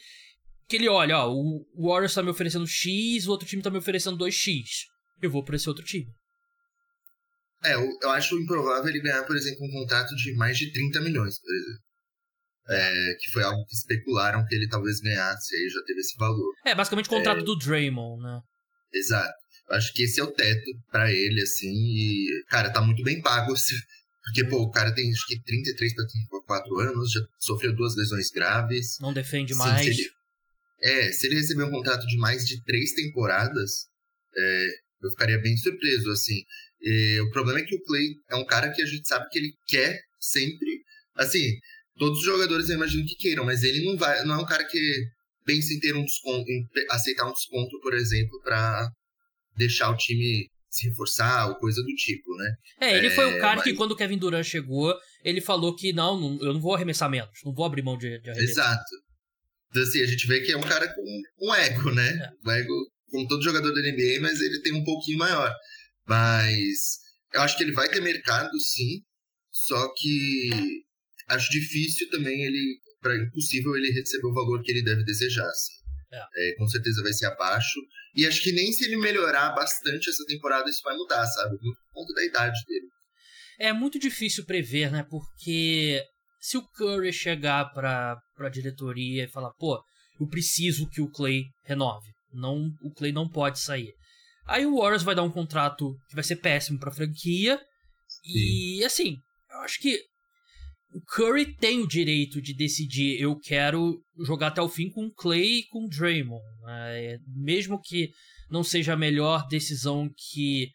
que 0.68 0.76
ele 0.76 0.88
olha, 0.88 1.18
ó, 1.18 1.32
o 1.32 1.88
Warriors 1.88 2.14
tá 2.14 2.22
me 2.22 2.30
oferecendo 2.30 2.66
X, 2.66 3.26
o 3.26 3.30
outro 3.30 3.46
time 3.46 3.62
tá 3.62 3.70
me 3.70 3.78
oferecendo 3.78 4.18
2X. 4.18 4.64
Eu 5.22 5.30
vou 5.30 5.44
para 5.44 5.56
esse 5.56 5.68
outro 5.68 5.84
time. 5.84 6.12
É, 7.64 7.74
eu, 7.74 7.88
eu 8.02 8.10
acho 8.10 8.38
improvável 8.38 8.88
ele 8.88 9.00
ganhar, 9.00 9.24
por 9.24 9.36
exemplo, 9.36 9.64
um 9.66 9.72
contrato 9.72 10.14
de 10.14 10.34
mais 10.34 10.58
de 10.58 10.72
30 10.72 11.00
milhões, 11.00 11.38
por 11.40 11.54
exemplo. 11.54 11.86
É, 12.68 13.16
que 13.20 13.30
foi 13.30 13.44
algo 13.44 13.64
que 13.64 13.74
especularam 13.76 14.44
que 14.44 14.54
ele 14.54 14.68
talvez 14.68 15.00
ganhasse, 15.00 15.54
aí 15.54 15.68
já 15.68 15.82
teve 15.84 16.00
esse 16.00 16.16
valor. 16.18 16.52
É, 16.64 16.74
basicamente 16.74 17.06
o 17.06 17.10
contrato 17.10 17.40
é, 17.40 17.44
do 17.44 17.56
Draymond, 17.56 18.22
né? 18.22 18.40
Exato. 18.92 19.34
Eu 19.68 19.76
acho 19.76 19.92
que 19.92 20.02
esse 20.02 20.20
é 20.20 20.24
o 20.24 20.32
teto 20.32 20.64
para 20.90 21.12
ele, 21.12 21.42
assim, 21.42 21.72
e, 21.72 22.44
cara, 22.48 22.72
tá 22.72 22.80
muito 22.80 23.02
bem 23.04 23.20
pago, 23.20 23.52
assim, 23.52 23.74
porque, 24.24 24.44
pô, 24.44 24.62
o 24.62 24.70
cara 24.70 24.92
tem, 24.92 25.10
acho 25.10 25.26
que 25.28 25.40
33 25.42 25.94
para 25.94 26.06
34 26.06 26.80
anos, 26.80 27.12
já 27.12 27.20
sofreu 27.38 27.74
duas 27.74 27.94
lesões 27.96 28.30
graves. 28.30 28.98
Não 29.00 29.12
defende 29.12 29.54
Sim, 29.54 29.58
mais. 29.60 29.82
Se 29.82 29.90
ele, 29.90 30.10
é, 30.82 31.12
se 31.12 31.26
ele 31.26 31.36
receber 31.36 31.64
um 31.64 31.70
contrato 31.70 32.06
de 32.06 32.16
mais 32.16 32.44
de 32.44 32.62
três 32.64 32.92
temporadas, 32.92 33.86
é, 34.36 34.66
eu 35.02 35.10
ficaria 35.10 35.38
bem 35.38 35.56
surpreso, 35.56 36.10
assim. 36.10 36.42
E 36.80 37.20
o 37.20 37.30
problema 37.30 37.60
é 37.60 37.64
que 37.64 37.74
o 37.74 37.82
Clay 37.82 38.14
é 38.30 38.36
um 38.36 38.44
cara 38.44 38.70
que 38.72 38.82
a 38.82 38.86
gente 38.86 39.06
sabe 39.08 39.28
que 39.30 39.38
ele 39.38 39.52
quer 39.66 39.98
sempre. 40.20 40.82
Assim, 41.14 41.52
todos 41.96 42.18
os 42.18 42.24
jogadores 42.24 42.68
eu 42.68 42.76
imagino 42.76 43.06
que 43.06 43.16
queiram, 43.16 43.44
mas 43.44 43.62
ele 43.62 43.84
não 43.84 43.96
vai, 43.96 44.24
não 44.24 44.34
é 44.34 44.38
um 44.38 44.46
cara 44.46 44.64
que 44.64 44.78
pensa 45.44 45.72
em 45.72 45.80
ter 45.80 45.94
um 45.94 46.04
desconto, 46.04 46.50
em 46.50 46.66
aceitar 46.90 47.26
um 47.26 47.32
desconto, 47.32 47.80
por 47.80 47.94
exemplo, 47.94 48.40
para 48.42 48.88
deixar 49.56 49.90
o 49.90 49.96
time 49.96 50.48
se 50.68 50.88
reforçar 50.88 51.48
ou 51.48 51.54
coisa 51.56 51.80
do 51.80 51.94
tipo, 51.94 52.36
né? 52.36 52.54
É, 52.80 52.98
ele 52.98 53.06
é, 53.06 53.10
foi 53.10 53.24
o 53.24 53.40
cara 53.40 53.56
mas... 53.56 53.64
que 53.64 53.74
quando 53.74 53.92
o 53.92 53.96
Kevin 53.96 54.18
Durant 54.18 54.44
chegou, 54.44 54.94
ele 55.24 55.40
falou 55.40 55.74
que 55.74 55.92
não, 55.92 56.20
não, 56.20 56.38
eu 56.44 56.52
não 56.52 56.60
vou 56.60 56.74
arremessar 56.74 57.08
menos, 57.08 57.30
não 57.44 57.54
vou 57.54 57.64
abrir 57.64 57.82
mão 57.82 57.96
de, 57.96 58.18
de 58.20 58.28
arremessar. 58.28 58.66
Exato. 58.66 59.05
Então 59.76 59.82
assim, 59.82 60.02
a 60.02 60.06
gente 60.06 60.26
vê 60.26 60.40
que 60.40 60.52
é 60.52 60.56
um 60.56 60.62
cara 60.62 60.88
com 60.94 61.22
um 61.42 61.54
ego, 61.54 61.92
né? 61.92 62.08
É. 62.08 62.48
Um 62.48 62.50
ego 62.50 62.90
como 63.10 63.28
todo 63.28 63.44
jogador 63.44 63.72
da 63.74 63.80
NBA, 63.82 64.20
mas 64.22 64.40
ele 64.40 64.62
tem 64.62 64.72
um 64.72 64.84
pouquinho 64.84 65.18
maior. 65.18 65.54
Mas 66.06 66.98
eu 67.34 67.42
acho 67.42 67.58
que 67.58 67.62
ele 67.62 67.72
vai 67.72 67.86
ter 67.88 68.00
mercado, 68.00 68.58
sim. 68.58 69.02
Só 69.50 69.92
que 69.94 70.82
acho 71.28 71.50
difícil 71.50 72.08
também 72.10 72.42
ele. 72.42 72.80
Para 73.02 73.16
impossível 73.16 73.76
ele 73.76 73.92
receber 73.92 74.26
o 74.26 74.34
valor 74.34 74.62
que 74.62 74.72
ele 74.72 74.82
deve 74.82 75.04
desejar. 75.04 75.46
Assim. 75.46 75.74
É. 76.10 76.50
É, 76.50 76.54
com 76.56 76.66
certeza 76.66 77.02
vai 77.02 77.12
ser 77.12 77.26
abaixo. 77.26 77.78
E 78.14 78.26
acho 78.26 78.42
que 78.42 78.52
nem 78.52 78.72
se 78.72 78.86
ele 78.86 78.96
melhorar 78.96 79.50
bastante 79.54 80.08
essa 80.08 80.24
temporada 80.26 80.68
isso 80.70 80.80
vai 80.82 80.96
mudar, 80.96 81.24
sabe? 81.26 81.50
Muito 81.62 81.78
por 81.82 82.00
conta 82.00 82.14
da 82.14 82.24
idade 82.24 82.58
dele. 82.66 82.86
É 83.58 83.72
muito 83.72 83.98
difícil 83.98 84.44
prever, 84.44 84.90
né? 84.90 85.06
Porque 85.08 86.02
se 86.40 86.56
o 86.56 86.62
Curry 86.62 87.12
chegar 87.12 87.72
pra, 87.72 88.18
pra 88.34 88.48
diretoria 88.48 89.24
e 89.24 89.28
falar, 89.28 89.50
pô, 89.58 89.82
eu 90.20 90.26
preciso 90.26 90.88
que 90.88 91.00
o 91.00 91.10
Clay 91.10 91.44
renove. 91.64 92.08
Não, 92.32 92.70
o 92.82 92.92
Clay 92.92 93.12
não 93.12 93.28
pode 93.28 93.58
sair. 93.58 93.92
Aí 94.46 94.64
o 94.64 94.78
Warriors 94.78 95.02
vai 95.02 95.14
dar 95.14 95.22
um 95.22 95.30
contrato 95.30 95.96
que 96.08 96.14
vai 96.14 96.24
ser 96.24 96.36
péssimo 96.36 96.78
pra 96.78 96.92
franquia. 96.92 97.58
Sim. 98.08 98.78
E 98.78 98.84
assim, 98.84 99.16
eu 99.50 99.58
acho 99.60 99.80
que 99.80 100.00
o 100.94 101.00
Curry 101.14 101.54
tem 101.56 101.80
o 101.80 101.88
direito 101.88 102.40
de 102.40 102.54
decidir, 102.54 103.20
eu 103.20 103.36
quero 103.38 104.00
jogar 104.24 104.48
até 104.48 104.62
o 104.62 104.68
fim 104.68 104.88
com 104.90 105.10
Clay 105.10 105.58
e 105.58 105.66
com 105.68 105.88
Draymond. 105.88 106.42
Né? 106.62 107.18
Mesmo 107.26 107.80
que 107.80 108.10
não 108.50 108.62
seja 108.62 108.92
a 108.92 108.96
melhor 108.96 109.46
decisão 109.48 110.08
que 110.30 110.70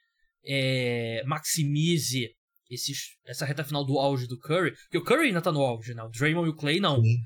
é, 0.45 1.23
maximize 1.25 2.29
esses, 2.71 3.17
essa 3.25 3.45
reta 3.45 3.63
final 3.63 3.85
do 3.85 3.99
auge 3.99 4.27
do 4.27 4.39
Curry, 4.39 4.71
porque 4.71 4.97
o 4.97 5.03
Curry 5.03 5.27
ainda 5.27 5.41
tá 5.41 5.51
no 5.51 5.61
auge, 5.61 5.93
né? 5.93 6.01
O 6.03 6.09
Draymond 6.09 6.47
e 6.47 6.51
o 6.51 6.55
Clay 6.55 6.79
não. 6.79 7.01
Sim. 7.03 7.17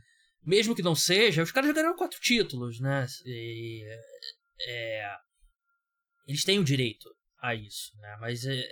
Mesmo 0.43 0.75
que 0.75 0.81
não 0.81 0.95
seja, 0.95 1.43
os 1.43 1.51
caras 1.51 1.69
já 1.69 1.73
ganharam 1.73 1.95
quatro 1.95 2.19
títulos, 2.19 2.79
né? 2.79 3.05
E, 3.25 3.83
é, 4.67 5.11
eles 6.27 6.43
têm 6.43 6.59
o 6.59 6.63
direito 6.63 7.09
a 7.41 7.53
isso, 7.53 7.91
né? 7.99 8.17
Mas 8.19 8.45
é, 8.45 8.63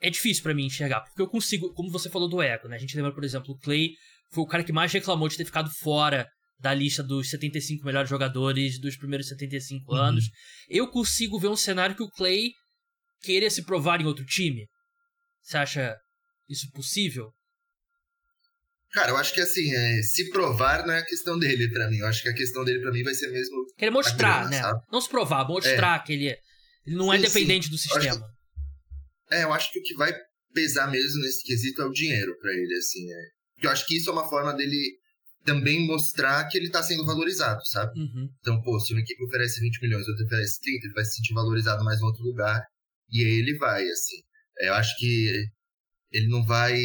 é 0.00 0.10
difícil 0.10 0.42
para 0.42 0.54
mim 0.54 0.66
enxergar, 0.66 1.00
porque 1.00 1.22
eu 1.22 1.28
consigo, 1.28 1.72
como 1.74 1.90
você 1.90 2.08
falou 2.08 2.28
do 2.28 2.40
ego, 2.40 2.68
né? 2.68 2.76
A 2.76 2.80
gente 2.80 2.96
lembra, 2.96 3.12
por 3.12 3.24
exemplo, 3.24 3.54
o 3.54 3.58
Clay 3.58 3.90
foi 4.30 4.44
o 4.44 4.46
cara 4.46 4.64
que 4.64 4.72
mais 4.72 4.92
reclamou 4.92 5.28
de 5.28 5.36
ter 5.36 5.44
ficado 5.44 5.70
fora 5.70 6.28
da 6.58 6.72
lista 6.72 7.02
dos 7.02 7.28
75 7.28 7.84
melhores 7.84 8.08
jogadores 8.08 8.80
dos 8.80 8.96
primeiros 8.96 9.28
75 9.28 9.92
uhum. 9.92 9.98
anos. 9.98 10.24
Eu 10.68 10.88
consigo 10.88 11.38
ver 11.38 11.48
um 11.48 11.56
cenário 11.56 11.96
que 11.96 12.02
o 12.04 12.10
Clay 12.10 12.52
queira 13.20 13.50
se 13.50 13.64
provar 13.64 14.00
em 14.00 14.06
outro 14.06 14.24
time. 14.24 14.66
Você 15.42 15.56
acha 15.56 15.96
isso 16.48 16.70
possível? 16.72 17.32
Cara, 18.92 19.10
eu 19.10 19.16
acho 19.16 19.32
que 19.32 19.40
assim, 19.40 19.74
é, 19.74 20.02
se 20.02 20.30
provar 20.30 20.86
não 20.86 20.92
é 20.92 20.98
a 20.98 21.06
questão 21.06 21.38
dele 21.38 21.70
para 21.70 21.88
mim. 21.88 21.98
Eu 21.98 22.06
acho 22.06 22.22
que 22.22 22.28
a 22.28 22.34
questão 22.34 22.62
dele 22.64 22.80
para 22.80 22.92
mim 22.92 23.02
vai 23.02 23.14
ser 23.14 23.28
mesmo. 23.28 23.56
Querer 23.76 23.90
mostrar, 23.90 24.40
grana, 24.40 24.50
né? 24.50 24.60
Sabe? 24.60 24.80
Não 24.92 25.00
se 25.00 25.08
provar, 25.08 25.48
mostrar 25.48 25.96
é. 25.96 26.02
que 26.04 26.12
ele 26.12 26.28
é 26.28 26.38
ele 26.86 26.96
não 26.96 27.12
é 27.12 27.16
sim, 27.16 27.22
dependente 27.22 27.66
sim. 27.66 27.70
do 27.70 27.78
sistema. 27.78 28.26
Eu 29.30 29.38
é, 29.38 29.44
eu 29.44 29.52
acho 29.52 29.72
que 29.72 29.78
o 29.78 29.82
que 29.82 29.94
vai 29.94 30.14
pesar 30.52 30.90
mesmo 30.90 31.22
nesse 31.22 31.42
quesito 31.42 31.80
é 31.80 31.86
o 31.86 31.92
dinheiro 31.92 32.36
para 32.38 32.52
ele, 32.52 32.74
assim. 32.74 33.10
É. 33.10 33.66
Eu 33.66 33.70
acho 33.70 33.86
que 33.86 33.96
isso 33.96 34.10
é 34.10 34.12
uma 34.12 34.28
forma 34.28 34.52
dele 34.52 34.98
também 35.44 35.86
mostrar 35.86 36.46
que 36.48 36.58
ele 36.58 36.70
tá 36.70 36.82
sendo 36.82 37.04
valorizado, 37.06 37.64
sabe? 37.66 37.98
Uhum. 37.98 38.28
Então, 38.40 38.60
pô, 38.60 38.78
se 38.78 38.92
uma 38.92 39.00
equipe 39.00 39.24
oferece 39.24 39.60
20 39.60 39.80
milhões, 39.80 40.06
outra 40.06 40.24
oferece 40.26 40.60
30, 40.60 40.86
ele 40.86 40.94
vai 40.94 41.04
se 41.04 41.16
sentir 41.16 41.32
valorizado 41.32 41.82
mais 41.82 41.98
em 41.98 42.04
outro 42.04 42.22
lugar. 42.22 42.62
E 43.10 43.24
aí 43.24 43.38
ele 43.38 43.56
vai, 43.56 43.88
assim. 43.88 44.16
É, 44.58 44.68
eu 44.68 44.74
acho 44.74 44.96
que 44.98 45.46
ele 46.10 46.28
não 46.28 46.44
vai. 46.44 46.78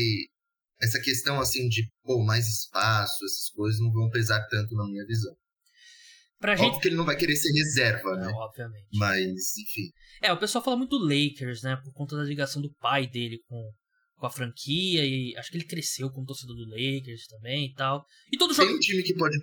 Essa 0.82 1.02
questão, 1.02 1.40
assim, 1.40 1.68
de, 1.68 1.90
pô, 2.04 2.24
mais 2.24 2.48
espaço, 2.48 3.26
essas 3.26 3.50
coisas 3.56 3.80
não 3.80 3.92
vão 3.92 4.10
pesar 4.10 4.46
tanto 4.48 4.76
na 4.76 4.86
minha 4.86 5.06
visão. 5.06 5.36
Pra 6.40 6.54
Óbvio 6.54 6.68
gente... 6.68 6.82
que 6.82 6.88
ele 6.90 6.96
não 6.96 7.06
vai 7.06 7.16
querer 7.16 7.36
ser 7.36 7.52
reserva, 7.52 8.16
não, 8.16 8.28
né? 8.28 8.34
Obviamente. 8.34 8.88
Mas, 8.94 9.58
enfim. 9.58 9.92
É, 10.22 10.32
o 10.32 10.38
pessoal 10.38 10.64
fala 10.64 10.78
muito 10.78 10.98
do 10.98 11.04
Lakers, 11.04 11.64
né? 11.64 11.76
Por 11.84 11.92
conta 11.94 12.16
da 12.16 12.24
ligação 12.24 12.62
do 12.62 12.72
pai 12.76 13.08
dele 13.08 13.40
com, 13.48 13.72
com 14.18 14.26
a 14.28 14.30
franquia. 14.30 15.04
E 15.04 15.36
acho 15.36 15.50
que 15.50 15.58
ele 15.58 15.66
cresceu 15.66 16.12
como 16.12 16.28
torcedor 16.28 16.56
do 16.56 16.70
Lakers 16.70 17.26
também 17.28 17.66
e 17.66 17.74
tal. 17.74 18.06
E 18.32 18.38
todo 18.38 18.54
jogo. 18.54 18.68
Tem 18.68 18.78
um 18.78 18.80
time 18.80 19.02
que 19.02 19.16
pode 19.16 19.36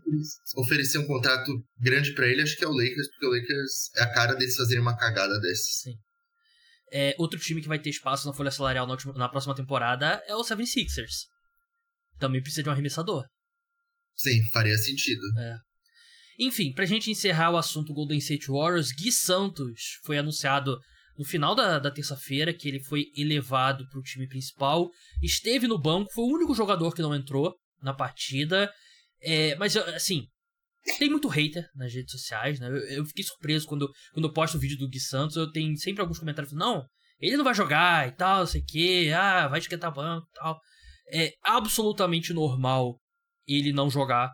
oferecer 0.56 0.98
um 0.98 1.06
contrato 1.06 1.50
grande 1.80 2.14
para 2.14 2.28
ele, 2.28 2.42
acho 2.42 2.56
que 2.56 2.64
é 2.64 2.68
o 2.68 2.72
Lakers, 2.72 3.08
porque 3.08 3.26
o 3.26 3.30
Lakers 3.30 3.90
é 3.96 4.02
a 4.04 4.12
cara 4.12 4.34
deles 4.34 4.54
fazerem 4.54 4.82
uma 4.82 4.96
cagada 4.96 5.40
dessa. 5.40 5.64
Sim. 5.82 5.94
É, 6.92 7.14
outro 7.18 7.38
time 7.38 7.60
que 7.60 7.68
vai 7.68 7.78
ter 7.78 7.90
espaço 7.90 8.26
na 8.26 8.32
folha 8.32 8.50
salarial 8.50 8.86
na, 8.86 8.92
última, 8.92 9.12
na 9.14 9.28
próxima 9.28 9.54
temporada 9.54 10.22
é 10.26 10.34
o 10.34 10.42
76ers. 10.42 11.26
Também 12.18 12.40
precisa 12.40 12.62
de 12.62 12.68
um 12.68 12.72
arremessador. 12.72 13.24
Sim, 14.16 14.46
faria 14.52 14.76
sentido. 14.76 15.22
É. 15.38 15.56
Enfim, 16.38 16.72
pra 16.72 16.84
gente 16.84 17.10
encerrar 17.10 17.50
o 17.50 17.56
assunto 17.56 17.92
Golden 17.92 18.18
State 18.18 18.48
Warriors, 18.48 18.92
Gui 18.92 19.10
Santos 19.10 19.98
foi 20.04 20.18
anunciado 20.18 20.78
no 21.16 21.24
final 21.24 21.54
da, 21.54 21.78
da 21.78 21.90
terça-feira 21.90 22.52
que 22.52 22.68
ele 22.68 22.82
foi 22.82 23.06
elevado 23.16 23.88
para 23.88 23.98
o 23.98 24.02
time 24.02 24.26
principal, 24.26 24.90
esteve 25.22 25.68
no 25.68 25.78
banco, 25.78 26.12
foi 26.12 26.24
o 26.24 26.34
único 26.34 26.54
jogador 26.54 26.92
que 26.92 27.02
não 27.02 27.14
entrou 27.14 27.54
na 27.80 27.94
partida. 27.94 28.72
É, 29.20 29.54
mas, 29.56 29.76
assim, 29.76 30.26
tem 30.98 31.08
muito 31.08 31.28
hater 31.28 31.68
nas 31.74 31.92
redes 31.92 32.12
sociais, 32.12 32.60
né? 32.60 32.68
Eu, 32.68 32.76
eu, 32.98 33.04
fiquei 33.06 33.24
surpreso 33.24 33.66
quando, 33.66 33.90
quando 34.12 34.26
eu 34.26 34.32
posto 34.32 34.56
o 34.56 34.60
vídeo 34.60 34.78
do 34.78 34.88
Gui 34.88 35.00
Santos, 35.00 35.36
eu 35.36 35.50
tenho 35.50 35.76
sempre 35.76 36.02
alguns 36.02 36.18
comentários 36.18 36.52
falando, 36.52 36.66
não, 36.66 36.86
ele 37.18 37.36
não 37.36 37.44
vai 37.44 37.54
jogar 37.54 38.08
e 38.08 38.12
tal, 38.12 38.40
não 38.40 38.46
sei 38.46 38.60
o 38.60 38.64
que, 38.64 39.12
ah, 39.12 39.48
vai 39.48 39.58
esquentar 39.58 39.92
banco 39.92 40.26
e 40.28 40.38
tal. 40.38 40.60
É 41.12 41.32
absolutamente 41.42 42.32
normal 42.32 42.98
ele 43.46 43.72
não 43.72 43.90
jogar. 43.90 44.32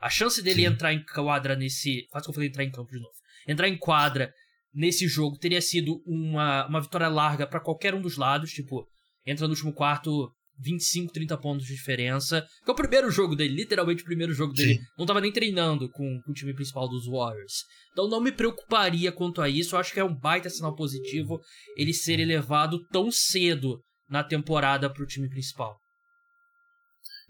A 0.00 0.08
chance 0.08 0.42
dele 0.42 0.62
Sim. 0.62 0.68
entrar 0.68 0.92
em 0.92 1.04
quadra 1.04 1.54
nesse. 1.54 2.06
Quase 2.10 2.24
que 2.24 2.30
eu 2.30 2.34
falei 2.34 2.48
entrar 2.48 2.64
em 2.64 2.70
campo 2.70 2.90
de 2.90 2.98
novo. 2.98 3.12
Entrar 3.46 3.68
em 3.68 3.76
quadra 3.76 4.32
nesse 4.72 5.06
jogo 5.06 5.38
teria 5.38 5.60
sido 5.60 6.02
uma, 6.06 6.66
uma 6.66 6.80
vitória 6.80 7.08
larga 7.08 7.46
para 7.46 7.60
qualquer 7.60 7.94
um 7.94 8.00
dos 8.00 8.16
lados. 8.16 8.50
Tipo, 8.50 8.86
entra 9.26 9.46
no 9.46 9.52
último 9.52 9.74
quarto, 9.74 10.34
25, 10.60 11.12
30 11.12 11.38
pontos 11.38 11.66
de 11.66 11.74
diferença. 11.74 12.46
Que 12.64 12.70
é 12.70 12.72
o 12.72 12.76
primeiro 12.76 13.10
jogo 13.10 13.34
dele, 13.34 13.54
literalmente 13.54 14.02
o 14.02 14.06
primeiro 14.06 14.32
jogo 14.32 14.52
dele. 14.52 14.74
Sim. 14.74 14.80
Não 14.98 15.06
tava 15.06 15.20
nem 15.20 15.32
treinando 15.32 15.88
com, 15.90 16.20
com, 16.22 16.30
o 16.30 16.34
time 16.34 16.54
principal 16.54 16.88
dos 16.88 17.06
Warriors. 17.06 17.64
Então 17.92 18.08
não 18.08 18.20
me 18.20 18.32
preocuparia 18.32 19.10
quanto 19.10 19.40
a 19.40 19.48
isso. 19.48 19.74
Eu 19.74 19.80
acho 19.80 19.92
que 19.92 20.00
é 20.00 20.04
um 20.04 20.14
baita 20.14 20.50
sinal 20.50 20.74
positivo 20.74 21.40
ele 21.76 21.92
ser 21.92 22.20
elevado 22.20 22.78
tão 22.88 23.10
cedo 23.10 23.80
na 24.08 24.22
temporada 24.22 24.92
pro 24.92 25.06
time 25.06 25.28
principal. 25.28 25.76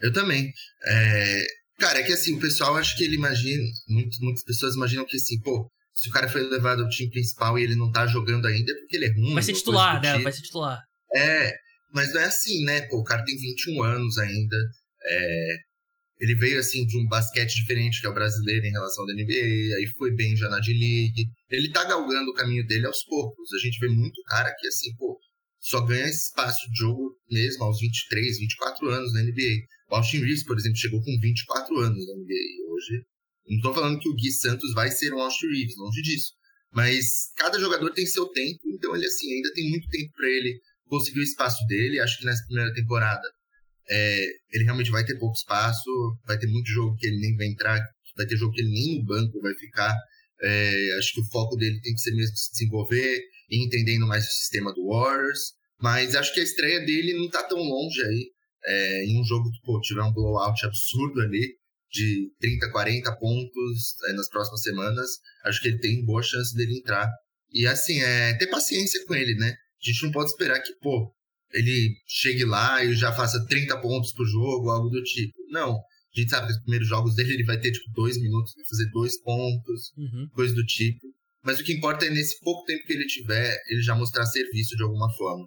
Eu 0.01 0.13
também. 0.13 0.51
É... 0.87 1.45
Cara, 1.79 2.01
é 2.01 2.03
que 2.03 2.13
assim, 2.13 2.37
o 2.37 2.41
pessoal 2.41 2.77
acho 2.77 2.97
que 2.97 3.05
ele 3.05 3.17
imagina. 3.17 3.65
Muitas, 3.89 4.19
muitas 4.19 4.45
pessoas 4.45 4.75
imaginam 4.75 5.07
que 5.07 5.17
assim, 5.17 5.41
pô, 5.41 5.71
se 5.95 6.09
o 6.09 6.13
cara 6.13 6.29
foi 6.29 6.43
levado 6.43 6.83
ao 6.83 6.89
time 6.89 7.11
principal 7.11 7.59
e 7.59 7.63
ele 7.63 7.75
não 7.75 7.91
tá 7.91 8.07
jogando 8.07 8.47
ainda, 8.47 8.73
é 8.73 8.75
porque 8.75 8.97
ele 8.97 9.07
é 9.07 9.13
ruim. 9.13 9.35
Vai 9.35 9.43
ser 9.43 9.53
titular, 9.53 10.01
né? 10.01 10.13
Tipo. 10.13 10.25
Vai 10.25 10.33
ser 10.33 10.43
titular. 10.43 10.83
É, 11.15 11.53
mas 11.93 12.13
não 12.13 12.21
é 12.21 12.25
assim, 12.25 12.65
né? 12.65 12.83
Pô, 12.83 12.99
o 12.99 13.05
cara 13.05 13.25
tem 13.25 13.37
21 13.37 13.83
anos 13.83 14.19
ainda. 14.19 14.57
É, 15.05 15.57
ele 16.21 16.35
veio, 16.35 16.61
assim, 16.61 16.87
de 16.87 16.99
um 16.99 17.07
basquete 17.09 17.55
diferente 17.55 18.01
que 18.01 18.07
é 18.07 18.11
o 18.11 18.15
brasileiro 18.15 18.67
em 18.67 18.71
relação 18.71 19.07
da 19.07 19.15
NBA, 19.15 19.77
aí 19.77 19.87
foi 19.97 20.15
bem 20.15 20.37
já 20.37 20.49
na 20.49 20.61
D-League. 20.61 21.27
Ele 21.51 21.71
tá 21.71 21.85
galgando 21.85 22.31
o 22.31 22.35
caminho 22.35 22.67
dele 22.67 22.87
aos 22.87 23.03
poucos. 23.05 23.53
A 23.55 23.59
gente 23.59 23.79
vê 23.79 23.89
muito 23.89 24.23
cara 24.25 24.55
que, 24.59 24.67
assim, 24.67 24.95
pô, 24.97 25.19
só 25.59 25.81
ganha 25.81 26.09
espaço 26.09 26.71
de 26.71 26.79
jogo 26.79 27.17
mesmo 27.31 27.65
aos 27.65 27.81
23, 27.81 28.39
24 28.39 28.89
anos 28.91 29.13
na 29.15 29.23
NBA. 29.23 29.65
O 29.91 29.97
Austin 29.97 30.19
Reeves, 30.19 30.45
por 30.45 30.59
exemplo, 30.59 30.77
chegou 30.77 31.03
com 31.03 31.19
24 31.21 31.79
anos 31.79 32.07
na 32.07 32.15
NBA. 32.15 32.73
Hoje, 32.73 33.05
não 33.49 33.61
tô 33.61 33.75
falando 33.75 33.99
que 33.99 34.09
o 34.09 34.15
Gui 34.15 34.31
Santos 34.31 34.73
vai 34.75 34.91
ser 34.91 35.15
um 35.15 35.21
Austin 35.21 35.47
Reeves, 35.47 35.77
longe 35.79 36.03
disso. 36.03 36.33
Mas 36.73 37.33
cada 37.37 37.59
jogador 37.59 37.91
tem 37.93 38.07
seu 38.07 38.27
tempo, 38.29 38.61
então 38.67 38.95
ele, 38.95 39.07
assim, 39.07 39.33
ainda 39.35 39.53
tem 39.55 39.71
muito 39.71 39.89
tempo 39.89 40.13
para 40.13 40.29
ele 40.29 40.61
conseguir 40.91 41.21
o 41.21 41.25
espaço 41.25 41.65
dele. 41.67 42.01
Acho 42.01 42.19
que 42.19 42.27
nessa 42.27 42.45
primeira 42.45 42.73
temporada 42.75 43.27
é, 43.89 44.27
ele 44.53 44.65
realmente 44.65 44.91
vai 44.91 45.05
ter 45.05 45.19
pouco 45.19 45.37
espaço, 45.37 45.91
vai 46.27 46.39
ter 46.39 46.47
muito 46.47 46.69
jogo 46.69 46.97
que 46.97 47.07
ele 47.07 47.19
nem 47.19 47.37
vai 47.37 47.47
entrar, 47.47 47.81
vai 48.17 48.27
ter 48.27 48.37
jogo 48.37 48.53
que 48.53 48.61
ele 48.61 48.71
nem 48.71 48.99
no 48.99 49.05
banco 49.07 49.41
vai 49.41 49.55
ficar. 49.55 49.97
É, 50.43 50.99
acho 50.99 51.15
que 51.15 51.21
o 51.21 51.31
foco 51.31 51.57
dele 51.57 51.81
tem 51.81 51.95
que 51.95 52.01
ser 52.01 52.15
mesmo 52.15 52.37
se 52.37 52.53
desenvolver 52.53 53.21
e 53.51 53.65
entendendo 53.65 54.07
mais 54.07 54.25
o 54.25 54.33
sistema 54.33 54.73
do 54.75 54.87
Warriors. 54.87 55.55
Mas 55.81 56.15
acho 56.15 56.35
que 56.35 56.41
a 56.41 56.45
estreia 56.45 56.81
dele 56.85 57.15
não 57.15 57.31
tá 57.31 57.43
tão 57.43 57.59
longe 57.59 58.03
aí. 58.03 58.31
É, 58.63 59.05
em 59.07 59.19
um 59.19 59.25
jogo 59.25 59.51
que 59.51 59.61
pô, 59.63 59.81
tiver 59.81 60.03
um 60.03 60.13
blowout 60.13 60.67
absurdo 60.67 61.23
ali, 61.23 61.57
de 61.91 62.31
30, 62.41 62.71
40 62.71 63.17
pontos 63.17 63.97
é, 64.09 64.13
nas 64.13 64.29
próximas 64.29 64.63
semanas, 64.63 65.11
acho 65.45 65.61
que 65.61 65.69
ele 65.69 65.79
tem 65.79 66.05
boa 66.05 66.23
chance 66.23 66.55
dele 66.55 66.79
entrar. 66.79 67.09
E 67.53 67.67
assim, 67.67 68.01
é 68.01 68.35
ter 68.35 68.47
paciência 68.47 69.05
com 69.07 69.15
ele, 69.15 69.35
né? 69.35 69.57
A 69.83 69.91
gente 69.91 70.03
não 70.05 70.13
pode 70.13 70.31
esperar 70.31 70.61
que, 70.61 70.73
pô, 70.81 71.13
ele 71.53 71.95
chegue 72.07 72.45
lá 72.45 72.85
e 72.85 72.95
já 72.95 73.13
faça 73.13 73.45
30 73.47 73.81
pontos 73.81 74.13
por 74.13 74.27
jogo, 74.27 74.71
algo 74.71 74.89
do 74.89 75.03
tipo. 75.03 75.35
Não. 75.51 75.77
A 75.77 76.21
gente 76.21 76.31
sabe 76.31 76.47
que 76.47 76.53
nos 76.53 76.63
primeiros 76.63 76.89
jogos 76.89 77.15
dele 77.15 77.35
ele 77.35 77.45
vai 77.45 77.59
ter, 77.59 77.71
tipo, 77.71 77.91
dois 77.93 78.21
minutos, 78.21 78.53
vai 78.55 78.65
fazer 78.67 78.91
dois 78.91 79.21
pontos, 79.23 79.93
uhum. 79.97 80.29
coisa 80.33 80.55
do 80.55 80.65
tipo. 80.65 81.07
Mas 81.43 81.59
o 81.59 81.65
que 81.65 81.73
importa 81.73 82.05
é 82.05 82.11
nesse 82.11 82.39
pouco 82.41 82.65
tempo 82.65 82.85
que 82.85 82.93
ele 82.93 83.07
tiver, 83.07 83.57
ele 83.69 83.81
já 83.81 83.95
mostrar 83.95 84.27
serviço 84.27 84.77
de 84.77 84.83
alguma 84.83 85.11
forma. 85.15 85.47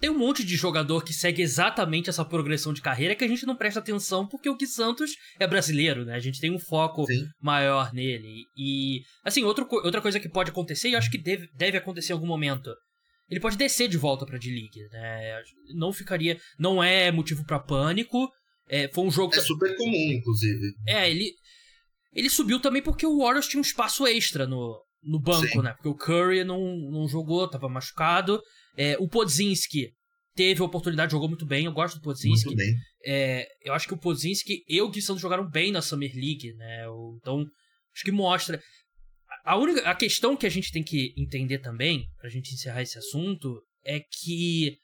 Tem 0.00 0.10
um 0.10 0.18
monte 0.18 0.44
de 0.44 0.56
jogador 0.56 1.04
que 1.04 1.12
segue 1.12 1.42
exatamente 1.42 2.10
essa 2.10 2.24
progressão 2.24 2.72
de 2.72 2.82
carreira 2.82 3.14
que 3.14 3.22
a 3.22 3.28
gente 3.28 3.46
não 3.46 3.56
presta 3.56 3.78
atenção 3.78 4.26
porque 4.26 4.48
o 4.48 4.56
Gui 4.56 4.66
Santos 4.66 5.12
é 5.38 5.46
brasileiro, 5.46 6.04
né? 6.04 6.14
A 6.14 6.18
gente 6.18 6.40
tem 6.40 6.50
um 6.50 6.58
foco 6.58 7.06
Sim. 7.06 7.24
maior 7.40 7.92
nele. 7.92 8.42
E, 8.56 9.02
assim, 9.24 9.44
outro, 9.44 9.64
outra 9.70 10.00
coisa 10.00 10.18
que 10.18 10.28
pode 10.28 10.50
acontecer, 10.50 10.88
e 10.88 10.96
acho 10.96 11.08
que 11.08 11.18
deve, 11.18 11.46
deve 11.54 11.78
acontecer 11.78 12.12
em 12.12 12.14
algum 12.14 12.26
momento, 12.26 12.74
ele 13.32 13.40
pode 13.40 13.56
descer 13.56 13.88
de 13.88 13.96
volta 13.96 14.26
pra 14.26 14.36
D-League, 14.36 14.88
né? 14.90 15.40
Não 15.74 15.90
ficaria. 15.90 16.38
Não 16.58 16.84
é 16.84 17.10
motivo 17.10 17.46
para 17.46 17.58
pânico. 17.58 18.30
É, 18.68 18.88
foi 18.92 19.04
um 19.04 19.10
jogo. 19.10 19.34
É 19.34 19.40
super 19.40 19.74
comum, 19.74 20.12
inclusive. 20.12 20.74
É, 20.86 21.10
ele. 21.10 21.32
Ele 22.12 22.28
subiu 22.28 22.60
também 22.60 22.82
porque 22.82 23.06
o 23.06 23.20
Warriors 23.20 23.48
tinha 23.48 23.58
um 23.58 23.62
espaço 23.64 24.06
extra 24.06 24.46
no, 24.46 24.78
no 25.02 25.18
banco, 25.18 25.48
Sim. 25.48 25.62
né? 25.62 25.72
Porque 25.72 25.88
o 25.88 25.94
Curry 25.94 26.44
não, 26.44 26.60
não 26.90 27.08
jogou, 27.08 27.48
tava 27.48 27.70
machucado. 27.70 28.38
É, 28.76 28.98
o 28.98 29.08
Podzinski 29.08 29.88
teve 30.34 30.60
a 30.60 30.66
oportunidade, 30.66 31.12
jogou 31.12 31.26
muito 31.26 31.46
bem. 31.46 31.64
Eu 31.64 31.72
gosto 31.72 31.94
do 31.94 32.02
Podzinski. 32.02 32.48
Muito 32.48 32.58
bem. 32.58 32.74
É, 33.06 33.46
eu 33.64 33.72
acho 33.72 33.88
que 33.88 33.94
o 33.94 33.98
Podzinski 33.98 34.62
e 34.68 34.78
o 34.82 34.90
Gui 34.90 35.00
jogaram 35.00 35.48
bem 35.48 35.72
na 35.72 35.80
Summer 35.80 36.12
League, 36.14 36.52
né? 36.58 36.84
Então, 37.16 37.46
acho 37.94 38.04
que 38.04 38.12
mostra. 38.12 38.60
A, 39.44 39.56
única, 39.56 39.80
a 39.88 39.94
questão 39.94 40.36
que 40.36 40.46
a 40.46 40.50
gente 40.50 40.70
tem 40.70 40.82
que 40.82 41.12
entender 41.16 41.58
também, 41.58 42.06
pra 42.18 42.30
gente 42.30 42.54
encerrar 42.54 42.82
esse 42.82 42.98
assunto, 42.98 43.62
é 43.84 44.00
que 44.00 44.78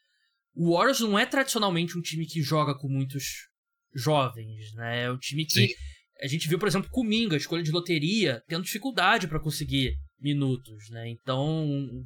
o 0.53 0.73
Warriors 0.73 0.99
não 0.99 1.17
é 1.17 1.25
tradicionalmente 1.25 1.97
um 1.97 2.01
time 2.01 2.25
que 2.25 2.41
joga 2.41 2.77
com 2.77 2.89
muitos 2.89 3.47
jovens, 3.93 4.73
né? 4.73 5.03
É 5.03 5.11
um 5.11 5.17
time 5.17 5.45
que 5.45 5.67
Sim. 5.67 5.73
a 6.21 6.27
gente 6.27 6.47
viu, 6.47 6.59
por 6.59 6.67
exemplo, 6.67 6.89
com 6.91 7.03
Minga, 7.03 7.37
escolha 7.37 7.63
de 7.63 7.71
loteria, 7.71 8.43
tendo 8.47 8.65
dificuldade 8.65 9.27
para 9.27 9.39
conseguir 9.39 9.95
minutos, 10.19 10.89
né? 10.89 11.09
Então 11.09 12.05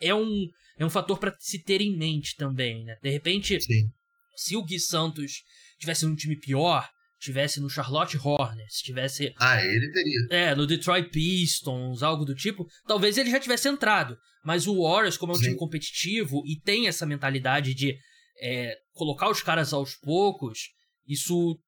é 0.00 0.14
um 0.14 0.46
é 0.78 0.84
um 0.84 0.90
fator 0.90 1.18
para 1.18 1.34
se 1.40 1.62
ter 1.62 1.80
em 1.80 1.96
mente 1.96 2.36
também, 2.36 2.84
né? 2.84 2.96
De 3.02 3.10
repente, 3.10 3.60
Sim. 3.60 3.90
se 4.36 4.56
o 4.56 4.62
Gui 4.62 4.78
Santos 4.78 5.42
tivesse 5.78 6.06
um 6.06 6.14
time 6.14 6.38
pior, 6.38 6.88
tivesse 7.18 7.60
no 7.60 7.68
Charlotte 7.68 8.16
Hornets, 8.18 8.80
tivesse. 8.82 9.34
Ah, 9.38 9.64
ele 9.64 9.90
teria. 9.90 10.20
É, 10.30 10.54
no 10.54 10.66
Detroit 10.66 11.10
Pistons, 11.10 12.02
algo 12.02 12.24
do 12.24 12.34
tipo, 12.34 12.66
talvez 12.86 13.16
ele 13.18 13.30
já 13.30 13.40
tivesse 13.40 13.68
entrado. 13.68 14.16
Mas 14.44 14.66
o 14.66 14.82
Warriors, 14.82 15.16
como 15.16 15.32
é 15.32 15.34
um 15.34 15.38
Sim. 15.38 15.44
time 15.46 15.56
competitivo 15.56 16.42
e 16.46 16.60
tem 16.60 16.86
essa 16.86 17.04
mentalidade 17.04 17.74
de 17.74 17.96
é, 18.40 18.76
colocar 18.92 19.28
os 19.28 19.42
caras 19.42 19.72
aos 19.72 19.96
poucos, 19.96 20.70
isso 21.06 21.58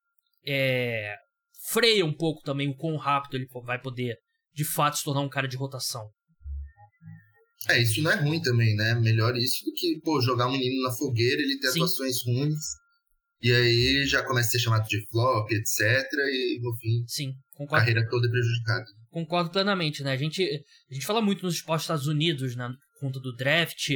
é, 0.46 1.16
freia 1.70 2.04
um 2.04 2.14
pouco 2.14 2.42
também 2.42 2.68
o 2.68 2.76
quão 2.76 2.96
rápido 2.96 3.37
ele 3.37 3.46
vai 3.64 3.80
poder, 3.80 4.16
de 4.54 4.64
fato, 4.64 4.98
se 4.98 5.04
tornar 5.04 5.22
um 5.22 5.28
cara 5.28 5.48
de 5.48 5.56
rotação. 5.56 6.08
É, 7.68 7.82
isso 7.82 8.00
não 8.00 8.11
é 8.11 8.14
ruim 8.14 8.40
também, 8.40 8.74
né? 8.76 8.94
Melhor 8.94 9.37
isso 9.37 9.64
do 9.64 9.72
que, 9.72 10.00
pô, 10.02 10.20
jogar 10.20 10.46
um 10.46 10.52
menino 10.52 10.82
na 10.82 10.92
fogueira, 10.92 11.42
ele 11.42 11.58
ter 11.58 11.72
Sim. 11.72 11.80
atuações 11.80 12.24
ruins 12.24 12.54
e 13.40 13.53
aí 13.53 14.07
já 14.07 14.22
começa 14.22 14.48
a 14.48 14.53
ser 14.53 14.59
chamado 14.59 14.87
de 14.88 15.05
flop, 15.09 15.51
etc. 15.53 15.81
E 16.12 16.59
no 16.61 16.77
fim, 16.77 17.05
Sim, 17.07 17.33
concordo. 17.55 17.85
carreira 17.85 18.09
toda 18.09 18.27
é 18.27 18.31
prejudicada. 18.31 18.85
Concordo 19.11 19.51
plenamente, 19.51 20.03
né? 20.03 20.12
A 20.12 20.16
gente, 20.16 20.42
a 20.90 20.94
gente 20.94 21.07
fala 21.07 21.22
muito 21.22 21.44
nos 21.44 21.55
esportes 21.55 21.87
dos 21.87 21.94
Estados 21.94 22.07
Unidos, 22.07 22.57
né? 22.57 22.68
Por 22.94 23.07
conta 23.07 23.20
do 23.20 23.35
draft. 23.35 23.90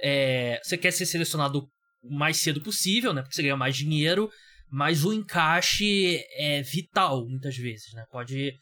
É, 0.00 0.60
você 0.62 0.76
quer 0.76 0.90
ser 0.90 1.06
selecionado 1.06 1.68
o 2.02 2.14
mais 2.14 2.38
cedo 2.38 2.60
possível, 2.60 3.14
né? 3.14 3.22
Porque 3.22 3.34
você 3.34 3.42
ganha 3.42 3.56
mais 3.56 3.76
dinheiro. 3.76 4.30
Mas 4.68 5.04
o 5.04 5.12
encaixe 5.12 6.18
é 6.34 6.62
vital, 6.62 7.28
muitas 7.28 7.56
vezes, 7.56 7.92
né? 7.92 8.04
Pode 8.10 8.54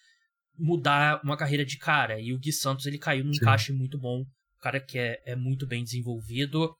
mudar 0.59 1.20
uma 1.24 1.37
carreira 1.37 1.64
de 1.64 1.78
cara. 1.78 2.20
E 2.20 2.33
o 2.33 2.38
Gui 2.38 2.52
Santos, 2.52 2.85
ele 2.85 2.98
caiu 2.98 3.24
num 3.24 3.33
Sim. 3.33 3.38
encaixe 3.40 3.72
muito 3.72 3.98
bom. 3.98 4.20
O 4.20 4.62
cara 4.62 4.80
que 4.80 4.98
é, 4.98 5.18
é 5.24 5.37
muito 5.37 5.66
bem 5.66 5.83
desenvolvido. 5.83 6.74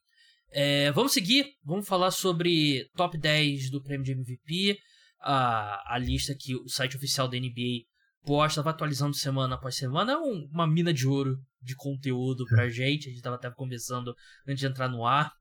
É, 0.53 0.91
vamos 0.93 1.13
seguir, 1.13 1.47
vamos 1.65 1.87
falar 1.87 2.11
sobre 2.11 2.89
top 2.97 3.17
10 3.17 3.71
do 3.71 3.83
prêmio 3.83 4.05
de 4.05 4.13
MVP, 4.13 4.79
a, 5.21 5.95
a 5.95 5.99
lista 5.99 6.35
que 6.39 6.57
o 6.57 6.69
site 6.69 6.97
oficial 6.97 7.29
da 7.29 7.39
NBA 7.39 7.85
posta, 8.25 8.63
vai 8.63 8.73
atualizando 8.73 9.15
semana 9.15 9.55
após 9.55 9.77
semana, 9.77 10.13
é 10.13 10.17
um, 10.17 10.49
uma 10.53 10.67
mina 10.67 10.93
de 10.93 11.07
ouro 11.07 11.37
de 11.63 11.75
conteúdo 11.77 12.45
pra 12.47 12.67
é. 12.67 12.71
gente, 12.71 13.09
a 13.09 13.13
gente 13.13 13.23
tava 13.23 13.37
até 13.37 13.51
conversando 13.51 14.15
antes 14.47 14.61
de 14.61 14.67
entrar 14.67 14.89
no 14.89 15.07
ar. 15.07 15.33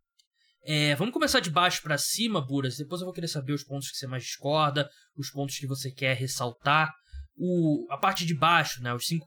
É, 0.64 0.94
vamos 0.96 1.14
começar 1.14 1.40
de 1.40 1.50
baixo 1.50 1.82
para 1.82 1.98
cima, 1.98 2.46
Buras, 2.46 2.78
depois 2.78 3.02
eu 3.02 3.06
vou 3.06 3.14
querer 3.14 3.28
saber 3.28 3.54
os 3.54 3.64
pontos 3.64 3.90
que 3.90 3.98
você 3.98 4.08
mais 4.08 4.24
discorda, 4.24 4.90
os 5.18 5.30
pontos 5.32 5.58
que 5.58 5.66
você 5.66 5.92
quer 5.92 6.16
ressaltar. 6.16 6.94
O, 7.36 7.88
a 7.90 7.98
parte 7.98 8.26
de 8.26 8.36
baixo, 8.36 8.82
né, 8.84 8.94
os 8.94 9.08
5 9.08 9.26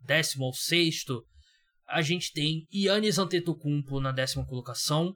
décimo 0.00 0.44
ao 0.44 0.52
sexto, 0.52 1.24
a 1.86 2.02
gente 2.02 2.32
tem 2.32 2.66
Yannis 2.72 3.18
Antetokounmpo 3.18 4.00
na 4.00 4.10
décima 4.10 4.44
colocação, 4.46 5.14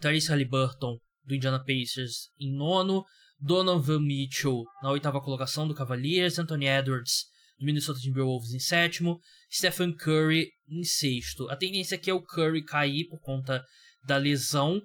Tyrese 0.00 0.28
Halliburton, 0.28 0.98
do 1.24 1.34
Indiana 1.34 1.58
Pacers, 1.64 2.28
em 2.38 2.54
nono. 2.54 3.04
Donovan 3.44 4.00
Mitchell 4.00 4.64
na 4.82 4.90
oitava 4.90 5.20
colocação 5.20 5.68
do 5.68 5.74
Cavaliers, 5.74 6.38
Anthony 6.38 6.66
Edwards 6.66 7.24
do 7.58 7.66
Minnesota 7.66 8.00
Timberwolves 8.00 8.52
em 8.52 8.58
sétimo, 8.58 9.20
Stephen 9.50 9.94
Curry 9.94 10.50
em 10.68 10.82
sexto. 10.82 11.48
A 11.50 11.56
tendência 11.56 11.96
aqui 11.96 12.10
é 12.10 12.14
o 12.14 12.22
Curry 12.22 12.64
cair 12.64 13.06
por 13.08 13.20
conta 13.20 13.62
da 14.06 14.16
lesão 14.16 14.80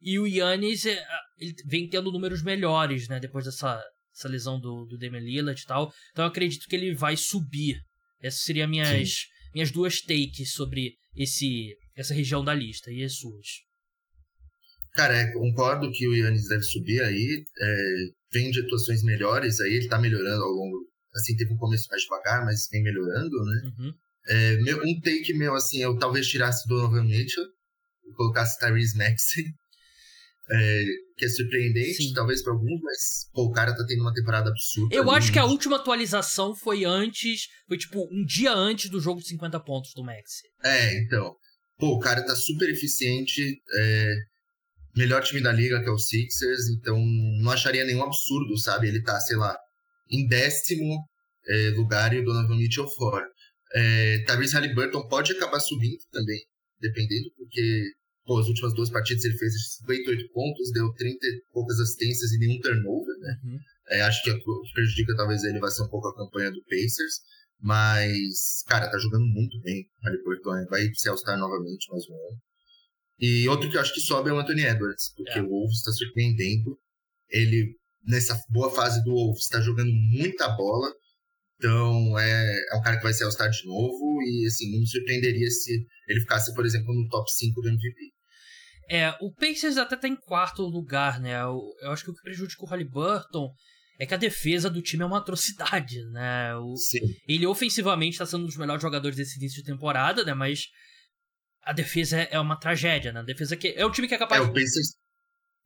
e 0.00 0.18
o 0.18 0.26
Yannis 0.26 0.86
é, 0.86 1.02
ele 1.38 1.54
vem 1.66 1.88
tendo 1.88 2.12
números 2.12 2.42
melhores, 2.42 3.08
né, 3.08 3.20
depois 3.20 3.44
dessa, 3.44 3.82
dessa 4.12 4.28
lesão 4.28 4.58
do, 4.58 4.86
do 4.86 4.98
Damian 4.98 5.20
Lillard 5.20 5.60
e 5.60 5.66
tal. 5.66 5.92
Então 6.10 6.24
eu 6.24 6.30
acredito 6.30 6.66
que 6.66 6.76
ele 6.76 6.94
vai 6.94 7.16
subir. 7.16 7.80
Essas 8.20 8.42
seriam 8.42 8.68
minhas, 8.68 9.26
minhas 9.54 9.70
duas 9.70 10.00
takes 10.00 10.52
sobre 10.52 10.96
esse 11.14 11.76
essa 11.96 12.14
região 12.14 12.42
da 12.42 12.54
lista 12.54 12.90
e 12.90 13.04
as 13.04 13.16
suas. 13.16 13.46
Cara, 14.94 15.16
é, 15.16 15.32
concordo 15.32 15.90
que 15.92 16.06
o 16.08 16.14
Yannis 16.14 16.48
deve 16.48 16.62
subir 16.62 17.02
aí. 17.02 17.44
É, 17.60 17.94
vem 18.32 18.50
de 18.50 18.60
atuações 18.60 19.02
melhores 19.02 19.60
aí, 19.60 19.74
ele 19.74 19.88
tá 19.88 19.98
melhorando 19.98 20.42
ao 20.42 20.50
longo. 20.50 20.88
Assim, 21.14 21.36
teve 21.36 21.52
um 21.52 21.56
começo 21.56 21.86
mais 21.90 22.02
devagar, 22.02 22.44
mas 22.44 22.68
vem 22.70 22.82
melhorando, 22.82 23.44
né? 23.44 23.62
Uhum. 23.64 23.92
É, 24.28 24.56
meu, 24.58 24.78
um 24.78 25.00
take 25.00 25.32
meu, 25.34 25.54
assim, 25.54 25.82
eu 25.82 25.98
talvez 25.98 26.28
tirasse 26.28 26.68
do 26.68 26.76
Donovan 26.76 27.04
Mitchell, 27.04 27.44
colocasse 28.16 28.58
Tyrese 28.60 28.96
Maxey, 28.96 29.44
é, 30.50 30.84
que 31.16 31.24
é 31.24 31.28
surpreendente, 31.28 32.02
Sim. 32.02 32.12
talvez 32.12 32.42
para 32.42 32.52
alguns, 32.52 32.80
mas 32.80 33.28
pô, 33.32 33.44
o 33.44 33.50
cara 33.50 33.74
tá 33.74 33.84
tendo 33.86 34.02
uma 34.02 34.14
temporada 34.14 34.50
absurda. 34.50 34.94
Eu 34.94 35.10
acho 35.10 35.32
que 35.32 35.38
a 35.38 35.44
última 35.44 35.76
atualização 35.76 36.54
foi 36.54 36.84
antes, 36.84 37.48
foi 37.66 37.78
tipo 37.78 38.08
um 38.12 38.24
dia 38.24 38.52
antes 38.52 38.88
do 38.88 39.00
jogo 39.00 39.20
de 39.20 39.28
50 39.28 39.58
pontos 39.60 39.92
do 39.94 40.04
Maxey. 40.04 40.48
É, 40.62 40.96
então. 40.98 41.34
Pô, 41.78 41.94
o 41.94 41.98
cara 41.98 42.24
tá 42.24 42.36
super 42.36 42.68
eficiente, 42.68 43.58
é, 43.74 44.14
melhor 44.96 45.22
time 45.22 45.40
da 45.40 45.52
liga 45.52 45.82
que 45.82 45.88
é 45.88 45.92
o 45.92 45.98
Sixers, 45.98 46.68
então 46.68 46.98
não 46.98 47.50
acharia 47.50 47.84
nenhum 47.84 48.02
absurdo, 48.02 48.56
sabe? 48.58 48.88
Ele 48.88 49.02
tá, 49.02 49.18
sei 49.20 49.36
lá, 49.36 49.56
em 50.10 50.26
décimo 50.26 51.04
é, 51.46 51.70
lugar 51.70 52.12
e 52.12 52.20
o 52.20 52.24
Donovan 52.24 52.56
Mitchell 52.56 52.88
fora. 52.88 53.26
É, 53.72 54.24
Tyrese 54.26 54.54
Halliburton 54.54 55.06
pode 55.08 55.32
acabar 55.32 55.60
subindo 55.60 55.98
também, 56.10 56.40
dependendo, 56.80 57.30
porque 57.36 57.92
pô, 58.24 58.38
as 58.38 58.46
últimas 58.46 58.74
duas 58.74 58.90
partidas 58.90 59.24
ele 59.24 59.38
fez 59.38 59.52
58 59.78 60.32
pontos, 60.32 60.72
deu 60.72 60.92
30 60.94 61.26
e 61.26 61.42
poucas 61.52 61.78
assistências 61.78 62.32
e 62.32 62.38
nenhum 62.38 62.60
turnover, 62.60 63.16
né? 63.20 63.36
Uhum. 63.44 63.58
É, 63.90 64.02
acho 64.02 64.22
que 64.22 64.30
o 64.30 64.36
que 64.36 64.72
prejudica 64.72 65.16
talvez 65.16 65.42
ele 65.44 65.58
vai 65.58 65.70
ser 65.70 65.82
um 65.82 65.88
pouco 65.88 66.08
a 66.08 66.16
campanha 66.16 66.50
do 66.50 66.62
Pacers, 66.64 67.20
mas, 67.60 68.64
cara, 68.66 68.90
tá 68.90 68.98
jogando 68.98 69.26
muito 69.26 69.60
bem 69.60 69.84
Halliburton, 70.02 70.64
vai 70.70 70.88
ser 70.94 71.10
All-Star 71.10 71.38
novamente 71.38 71.90
mais 71.90 72.08
um 72.08 72.14
ano. 72.14 72.40
E 73.20 73.46
outro 73.48 73.68
que 73.68 73.76
eu 73.76 73.80
acho 73.80 73.92
que 73.92 74.00
sobe 74.00 74.30
é 74.30 74.32
o 74.32 74.38
Anthony 74.38 74.62
Edwards, 74.62 75.12
porque 75.14 75.38
é. 75.38 75.42
o 75.42 75.48
Wolves 75.48 75.76
está 75.78 75.92
surpreendendo. 75.92 76.78
Ele, 77.28 77.76
nessa 78.06 78.40
boa 78.48 78.70
fase 78.70 79.04
do 79.04 79.10
Wolves, 79.10 79.42
está 79.42 79.60
jogando 79.60 79.92
muita 79.92 80.48
bola. 80.48 80.90
Então, 81.56 82.18
é, 82.18 82.64
é 82.72 82.76
um 82.76 82.80
cara 82.80 82.96
que 82.96 83.02
vai 83.02 83.12
ser 83.12 83.24
All-Star 83.24 83.50
de 83.50 83.66
novo. 83.66 84.22
E, 84.22 84.46
assim, 84.46 84.72
não 84.72 84.80
me 84.80 84.86
surpreenderia 84.86 85.50
se 85.50 85.86
ele 86.08 86.20
ficasse, 86.20 86.54
por 86.54 86.64
exemplo, 86.64 86.94
no 86.94 87.06
top 87.10 87.30
5 87.30 87.60
do 87.60 87.68
MVP. 87.68 87.94
É, 88.88 89.14
o 89.20 89.32
Pacers 89.32 89.76
até 89.76 89.96
tá 89.96 90.08
em 90.08 90.16
quarto 90.16 90.62
lugar, 90.62 91.20
né? 91.20 91.40
Eu, 91.42 91.60
eu 91.82 91.90
acho 91.92 92.02
que 92.02 92.10
o 92.10 92.14
que 92.14 92.22
prejudica 92.22 92.64
o 92.64 92.66
Halliburton 92.66 93.52
é 94.00 94.06
que 94.06 94.14
a 94.14 94.16
defesa 94.16 94.70
do 94.70 94.80
time 94.80 95.02
é 95.02 95.06
uma 95.06 95.18
atrocidade, 95.18 96.02
né? 96.10 96.56
O, 96.56 96.74
Sim. 96.74 97.00
Ele 97.28 97.46
ofensivamente 97.46 98.14
está 98.14 98.24
sendo 98.24 98.44
um 98.44 98.46
dos 98.46 98.56
melhores 98.56 98.82
jogadores 98.82 99.16
desse 99.16 99.38
início 99.38 99.62
de 99.62 99.70
temporada, 99.70 100.24
né? 100.24 100.32
Mas 100.32 100.64
a 101.62 101.72
defesa 101.72 102.18
é, 102.18 102.28
é 102.32 102.40
uma 102.40 102.58
tragédia, 102.58 103.12
né? 103.12 103.20
A 103.20 103.24
defesa 103.24 103.56
que 103.56 103.68
é 103.76 103.84
um 103.84 103.90
time 103.90 104.08
que 104.08 104.14
é 104.14 104.18
capaz. 104.18 104.42
É, 104.42 104.44
o 104.44 104.52
Pacers, 104.52 104.96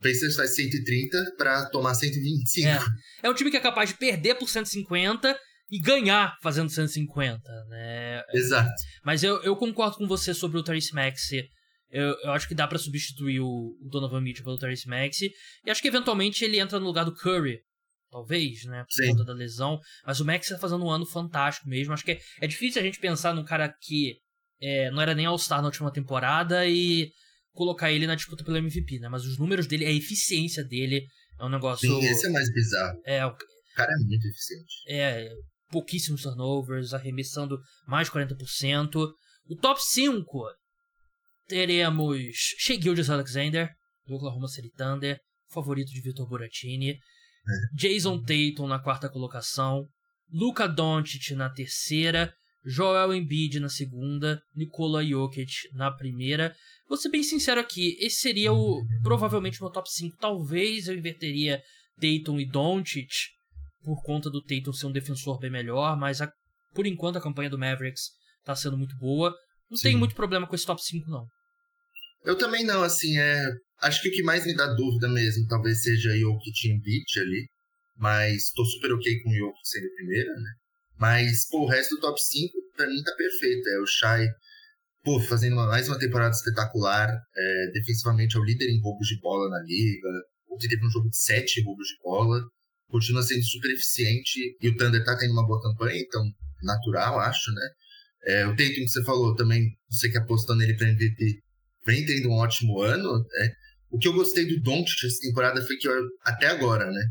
Pacers 0.01 0.35
faz 0.35 0.55
130 0.55 1.35
para 1.37 1.69
tomar 1.69 1.93
125. 1.93 2.67
É. 2.67 2.79
é 3.23 3.29
um 3.29 3.33
time 3.33 3.49
que 3.49 3.57
é 3.57 3.61
capaz 3.61 3.89
de 3.89 3.97
perder 3.97 4.35
por 4.35 4.49
150 4.49 5.37
e 5.71 5.79
ganhar 5.79 6.37
fazendo 6.41 6.69
150, 6.69 7.39
né? 7.69 8.21
Exato. 8.33 8.69
Mas 9.03 9.23
eu, 9.23 9.41
eu 9.43 9.55
concordo 9.55 9.97
com 9.97 10.07
você 10.07 10.33
sobre 10.33 10.59
o 10.59 10.63
Therese 10.63 10.93
Maxey. 10.93 11.43
Eu, 11.89 12.15
eu 12.23 12.31
acho 12.31 12.47
que 12.47 12.55
dá 12.55 12.67
para 12.67 12.77
substituir 12.77 13.39
o, 13.39 13.47
o 13.47 13.89
Donovan 13.89 14.21
Mitchell 14.21 14.43
pelo 14.43 14.57
Therese 14.57 14.87
Maxey. 14.87 15.31
E 15.65 15.71
acho 15.71 15.81
que 15.81 15.87
eventualmente 15.87 16.43
ele 16.43 16.59
entra 16.59 16.79
no 16.79 16.85
lugar 16.85 17.05
do 17.05 17.15
Curry. 17.15 17.59
Talvez, 18.11 18.63
né? 18.65 18.83
Por 18.83 19.03
Sim. 19.03 19.11
conta 19.11 19.25
da 19.25 19.33
lesão. 19.33 19.79
Mas 20.05 20.19
o 20.19 20.25
Max 20.25 20.47
tá 20.47 20.57
fazendo 20.57 20.85
um 20.85 20.89
ano 20.89 21.05
fantástico 21.05 21.67
mesmo. 21.67 21.93
Acho 21.93 22.05
que 22.05 22.11
é, 22.11 22.19
é 22.41 22.47
difícil 22.47 22.81
a 22.81 22.85
gente 22.85 22.99
pensar 22.99 23.33
num 23.33 23.43
cara 23.43 23.73
que 23.81 24.13
é, 24.61 24.89
não 24.91 25.01
era 25.01 25.13
nem 25.13 25.25
All-Star 25.25 25.61
na 25.61 25.67
última 25.67 25.91
temporada 25.91 26.65
e 26.67 27.11
colocar 27.53 27.91
ele 27.91 28.07
na 28.07 28.15
disputa 28.15 28.43
pelo 28.43 28.57
MVP, 28.57 28.99
né? 28.99 29.09
Mas 29.09 29.25
os 29.25 29.37
números 29.39 29.67
dele, 29.67 29.85
a 29.85 29.91
eficiência 29.91 30.63
dele 30.63 31.05
é 31.39 31.45
um 31.45 31.49
negócio. 31.49 31.87
Sim, 31.87 31.99
esse 32.05 32.27
é 32.27 32.29
mais 32.29 32.51
bizarro. 32.53 32.99
É, 33.05 33.25
o 33.25 33.35
cara 33.75 33.91
é 33.91 34.03
muito 34.03 34.25
eficiente. 34.27 34.73
É, 34.87 35.29
pouquíssimos 35.69 36.21
turnovers, 36.21 36.93
arremessando 36.93 37.59
mais 37.87 38.07
de 38.07 38.13
40%. 38.13 39.11
O 39.47 39.55
top 39.55 39.83
5 39.83 40.45
teremos 41.47 42.17
Shea 42.33 42.81
Gildas 42.81 43.09
Alexander, 43.09 43.69
do 44.07 44.15
Oklahoma 44.15 44.47
City 44.47 44.71
Thunder, 44.71 45.19
favorito 45.51 45.91
de 45.91 46.01
Vitor 46.01 46.27
Buratini. 46.27 46.91
É. 46.91 47.75
Jason 47.75 48.19
Tatum 48.19 48.67
na 48.67 48.79
quarta 48.79 49.09
colocação. 49.09 49.85
Luka 50.31 50.67
Doncic 50.67 51.31
na 51.35 51.49
terceira. 51.49 52.33
Joel 52.65 53.13
Embiid 53.13 53.59
na 53.59 53.69
segunda, 53.69 54.41
Nikola 54.55 55.05
Jokic 55.05 55.51
na 55.73 55.91
primeira. 55.91 56.55
Vou 56.89 56.97
ser 56.97 57.09
bem 57.09 57.21
sincero 57.21 57.61
aqui, 57.61 57.95
esse 57.99 58.17
seria 58.17 58.51
o 58.51 58.83
provavelmente 59.03 59.61
meu 59.61 59.69
top 59.69 59.89
5. 59.91 60.17
Talvez 60.17 60.87
eu 60.87 60.95
inverteria 60.95 61.61
Tatum 61.95 62.39
e 62.39 62.45
Doncic 62.45 63.09
por 63.83 64.01
conta 64.03 64.29
do 64.29 64.41
Tatum 64.41 64.73
ser 64.73 64.87
um 64.87 64.91
defensor 64.91 65.39
bem 65.39 65.51
melhor, 65.51 65.95
mas 65.97 66.21
a, 66.21 66.31
por 66.73 66.87
enquanto 66.87 67.17
a 67.17 67.21
campanha 67.21 67.49
do 67.49 67.57
Mavericks 67.57 68.09
tá 68.43 68.55
sendo 68.55 68.77
muito 68.77 68.97
boa. 68.97 69.33
Não 69.69 69.77
Sim. 69.77 69.83
tenho 69.83 69.99
muito 69.99 70.15
problema 70.15 70.47
com 70.47 70.55
esse 70.55 70.65
top 70.65 70.83
5 70.83 71.09
não. 71.09 71.25
Eu 72.23 72.35
também 72.35 72.63
não, 72.63 72.81
assim, 72.81 73.17
é, 73.19 73.43
acho 73.81 74.01
que 74.01 74.09
o 74.09 74.11
que 74.11 74.23
mais 74.23 74.45
me 74.45 74.55
dá 74.55 74.65
dúvida 74.73 75.07
mesmo 75.07 75.47
talvez 75.47 75.83
seja 75.83 76.17
Jokic 76.17 76.67
e 76.67 76.71
Embiid 76.71 77.19
ali, 77.19 77.45
mas 77.95 78.51
tô 78.55 78.65
super 78.65 78.93
ok 78.93 79.21
com 79.21 79.29
o 79.29 79.35
Jokic 79.35 79.67
sendo 79.67 79.93
primeira, 79.95 80.33
né? 80.33 80.51
Mas, 80.97 81.47
pô, 81.49 81.63
o 81.63 81.67
resto 81.67 81.95
do 81.95 82.01
top 82.01 82.19
5, 82.21 82.53
pra 82.75 82.87
mim, 82.87 83.01
tá 83.03 83.11
perfeito. 83.15 83.67
É 83.69 83.79
o 83.79 83.85
Shai, 83.85 84.27
pô, 85.03 85.19
fazendo 85.19 85.55
mais 85.55 85.87
uma 85.87 85.99
temporada 85.99 86.35
espetacular. 86.35 87.09
É, 87.09 87.71
defensivamente 87.73 88.37
é 88.37 88.39
o 88.39 88.43
líder 88.43 88.69
em 88.69 88.81
roubos 88.81 89.07
de 89.07 89.19
bola 89.19 89.49
na 89.49 89.61
liga. 89.63 90.07
Ontem 90.49 90.67
teve 90.69 90.85
um 90.85 90.89
jogo 90.89 91.09
de 91.09 91.17
7 91.17 91.61
roubos 91.63 91.87
de 91.87 91.95
bola. 92.03 92.41
Continua 92.87 93.23
sendo 93.23 93.43
super 93.43 93.71
eficiente. 93.71 94.57
E 94.61 94.69
o 94.69 94.77
Thunder 94.77 95.03
tá 95.03 95.17
tendo 95.17 95.33
uma 95.33 95.45
boa 95.45 95.61
campanha, 95.61 95.99
então, 95.99 96.23
natural, 96.63 97.19
acho, 97.19 97.51
né? 97.51 97.69
É, 98.27 98.47
o 98.47 98.55
Tatum 98.55 98.73
que 98.73 98.87
você 98.87 99.03
falou 99.03 99.35
também, 99.35 99.69
você 99.89 100.09
que 100.09 100.17
apostou 100.17 100.55
nele 100.55 100.75
pra 100.75 100.89
MVP, 100.89 101.39
vem 101.85 102.05
tendo 102.05 102.29
um 102.29 102.37
ótimo 102.37 102.81
ano. 102.81 103.23
É. 103.41 103.49
O 103.91 103.99
que 103.99 104.07
eu 104.07 104.13
gostei 104.13 104.45
do 104.45 104.59
Doncic 104.61 105.05
essa 105.05 105.19
temporada 105.21 105.61
foi 105.61 105.77
que, 105.77 105.87
até 106.23 106.47
agora, 106.47 106.89
né? 106.89 107.05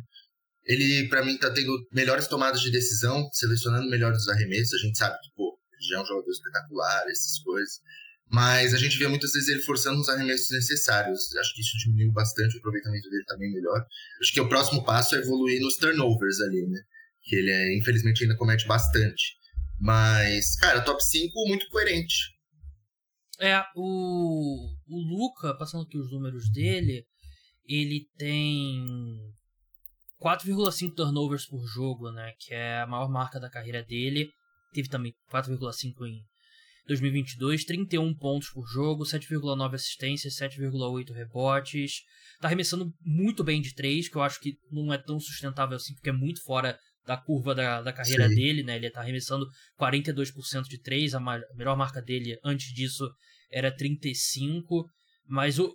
Ele, 0.67 1.09
para 1.09 1.25
mim, 1.25 1.37
tá 1.37 1.51
tendo 1.51 1.87
melhores 1.93 2.27
tomadas 2.27 2.61
de 2.61 2.71
decisão, 2.71 3.29
selecionando 3.33 3.89
melhores 3.89 4.23
os 4.23 4.29
arremessos. 4.29 4.75
A 4.75 4.87
gente 4.87 4.97
sabe 4.97 5.19
que, 5.21 5.31
pô, 5.37 5.59
ele 5.73 5.89
já 5.89 5.99
é 5.99 6.03
um 6.03 6.07
jogador 6.07 6.31
espetacular, 6.31 7.05
essas 7.09 7.39
coisas. 7.41 7.81
Mas 8.31 8.73
a 8.73 8.79
gente 8.79 8.99
vê 8.99 9.07
muitas 9.07 9.33
vezes 9.33 9.49
ele 9.49 9.61
forçando 9.61 10.01
os 10.01 10.09
arremessos 10.09 10.51
necessários. 10.51 11.35
Acho 11.37 11.55
que 11.55 11.61
isso 11.61 11.79
diminuiu 11.79 12.13
bastante, 12.13 12.57
o 12.57 12.59
aproveitamento 12.59 13.09
dele 13.11 13.25
também 13.27 13.51
tá 13.51 13.55
melhor. 13.55 13.87
Acho 14.21 14.33
que 14.33 14.41
o 14.41 14.49
próximo 14.49 14.85
passo 14.85 15.15
é 15.15 15.19
evoluir 15.19 15.61
nos 15.61 15.77
turnovers 15.77 16.41
ali, 16.41 16.67
né? 16.67 16.81
Que 17.23 17.37
ele, 17.37 17.51
é, 17.51 17.79
infelizmente, 17.79 18.23
ainda 18.25 18.37
comete 18.37 18.67
bastante. 18.67 19.37
Mas, 19.79 20.57
cara, 20.57 20.81
top 20.81 21.05
5 21.05 21.49
muito 21.49 21.69
coerente. 21.69 22.35
É, 23.41 23.63
o, 23.77 24.69
o 24.89 24.99
Luca, 24.99 25.55
passando 25.55 25.85
aqui 25.85 25.99
os 25.99 26.11
números 26.11 26.51
dele, 26.51 27.05
ele 27.67 28.09
tem 28.17 28.85
4,5 30.23 30.95
turnovers 30.95 31.47
por 31.47 31.65
jogo, 31.67 32.11
né? 32.11 32.33
Que 32.39 32.55
é 32.55 32.81
a 32.81 32.87
maior 32.87 33.09
marca 33.09 33.39
da 33.41 33.51
carreira 33.51 33.83
dele. 33.83 34.31
Teve 34.73 34.89
também 34.89 35.13
4,5 35.31 36.07
em 36.07 36.23
2022, 36.87 37.65
31 37.65 38.15
pontos 38.17 38.51
por 38.51 38.67
jogo, 38.67 39.05
7,9 39.05 39.75
assistências, 39.75 40.37
7,8 40.37 41.13
rebotes. 41.13 42.03
Tá 42.41 42.49
arremessando 42.49 42.93
muito 43.01 43.43
bem 43.43 43.61
de 43.61 43.75
3, 43.75 44.09
que 44.09 44.17
eu 44.17 44.23
acho 44.23 44.41
que 44.41 44.55
não 44.71 44.93
é 44.93 44.99
tão 44.99 45.19
sustentável 45.19 45.77
assim, 45.77 45.95
porque 45.95 46.11
é 46.11 46.13
muito 46.13 46.43
fora 46.43 46.79
da 47.07 47.17
curva 47.17 47.55
da, 47.55 47.83
da 47.83 47.93
carreira 47.93 48.29
Sim. 48.29 48.35
dele, 48.35 48.63
né? 48.63 48.77
Ele 48.77 48.91
tá 48.91 49.01
arremessando 49.01 49.47
42% 49.79 50.63
de 50.69 50.81
3, 50.81 51.15
a, 51.15 51.19
a 51.19 51.55
melhor 51.55 51.77
marca 51.77 52.01
dele 52.01 52.39
antes 52.43 52.73
disso 52.73 53.09
era 53.51 53.75
35, 53.75 54.87
mas 55.27 55.59
o, 55.59 55.75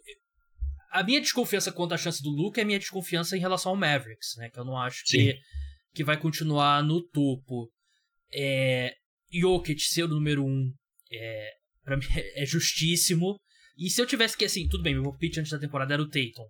a 0.91 1.03
minha 1.03 1.21
desconfiança 1.21 1.71
quanto 1.71 1.93
à 1.93 1.97
chance 1.97 2.21
do 2.21 2.29
Luke 2.29 2.59
é 2.59 2.63
a 2.63 2.65
minha 2.65 2.79
desconfiança 2.79 3.37
em 3.37 3.39
relação 3.39 3.71
ao 3.71 3.77
Mavericks, 3.77 4.35
né? 4.37 4.49
Que 4.49 4.59
eu 4.59 4.65
não 4.65 4.77
acho 4.77 5.03
que, 5.05 5.37
que 5.93 6.03
vai 6.03 6.17
continuar 6.17 6.83
no 6.83 7.01
topo. 7.07 7.71
É, 8.33 8.93
Jokic 9.31 9.81
ser 9.81 10.03
o 10.03 10.07
número 10.07 10.43
um, 10.43 10.71
é, 11.11 11.51
pra 11.83 11.97
mim 11.97 12.05
é 12.35 12.45
justíssimo. 12.45 13.39
E 13.77 13.89
se 13.89 14.01
eu 14.01 14.05
tivesse 14.05 14.35
que, 14.35 14.45
assim, 14.45 14.67
tudo 14.67 14.83
bem, 14.83 14.93
meu 14.93 15.15
pitch 15.15 15.37
antes 15.37 15.51
da 15.51 15.59
temporada 15.59 15.93
era 15.93 16.01
o 16.01 16.09
Tatum. 16.09 16.47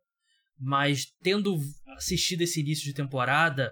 Mas 0.57 1.05
tendo 1.21 1.57
assistido 1.95 2.41
esse 2.41 2.59
início 2.59 2.83
de 2.83 2.93
temporada 2.93 3.71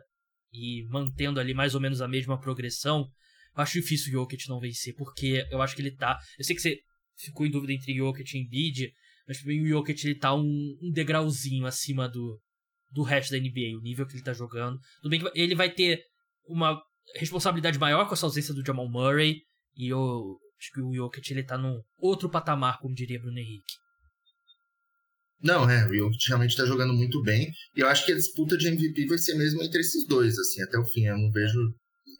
e 0.53 0.86
mantendo 0.89 1.39
ali 1.39 1.53
mais 1.53 1.75
ou 1.75 1.82
menos 1.82 2.01
a 2.01 2.08
mesma 2.08 2.39
progressão, 2.39 3.10
eu 3.56 3.63
acho 3.63 3.82
difícil 3.82 4.10
o 4.10 4.12
Jokic 4.12 4.47
não 4.47 4.60
vencer, 4.60 4.93
porque 4.95 5.45
eu 5.49 5.62
acho 5.62 5.75
que 5.75 5.82
ele 5.82 5.95
tá. 5.95 6.19
Eu 6.38 6.45
sei 6.45 6.56
que 6.56 6.62
você 6.62 6.77
ficou 7.17 7.45
em 7.45 7.51
dúvida 7.51 7.73
entre 7.73 7.95
Jokic 7.95 8.36
e 8.36 8.39
Embiid, 8.39 8.93
mas 9.27 9.43
mim 9.43 9.61
o 9.61 9.67
Jokic 9.67 10.05
ele 10.05 10.17
tá 10.17 10.33
um, 10.33 10.77
um 10.81 10.91
degrauzinho 10.91 11.65
acima 11.65 12.07
do, 12.07 12.39
do 12.91 13.03
resto 13.03 13.31
da 13.31 13.39
NBA, 13.39 13.77
o 13.77 13.81
nível 13.81 14.05
que 14.07 14.13
ele 14.13 14.23
tá 14.23 14.33
jogando. 14.33 14.79
Tudo 15.01 15.09
bem 15.09 15.19
que 15.19 15.29
ele 15.35 15.55
vai 15.55 15.71
ter 15.71 16.01
uma 16.47 16.81
responsabilidade 17.15 17.77
maior 17.77 18.07
com 18.07 18.13
essa 18.13 18.25
ausência 18.25 18.53
do 18.53 18.65
Jamal 18.65 18.89
Murray, 18.89 19.41
e 19.75 19.89
eu 19.89 20.37
acho 20.59 20.71
que 20.73 20.81
o 20.81 20.93
Jokic 20.93 21.31
ele 21.31 21.43
tá 21.43 21.57
num 21.57 21.81
outro 21.97 22.29
patamar, 22.29 22.79
como 22.79 22.95
diria 22.95 23.19
Bruno 23.19 23.37
Henrique. 23.37 23.73
Não, 25.41 25.69
é, 25.69 25.87
o 25.87 25.93
Jokic 25.93 26.27
realmente 26.27 26.55
tá 26.55 26.65
jogando 26.65 26.93
muito 26.93 27.21
bem, 27.21 27.51
e 27.75 27.81
eu 27.81 27.87
acho 27.87 28.05
que 28.05 28.11
a 28.11 28.15
disputa 28.15 28.57
de 28.57 28.67
MVP 28.67 29.07
vai 29.07 29.17
ser 29.17 29.35
mesmo 29.35 29.61
entre 29.61 29.81
esses 29.81 30.07
dois, 30.07 30.37
assim, 30.37 30.61
até 30.61 30.77
o 30.77 30.85
fim, 30.85 31.05
eu 31.05 31.17
não 31.17 31.31
vejo, 31.31 31.59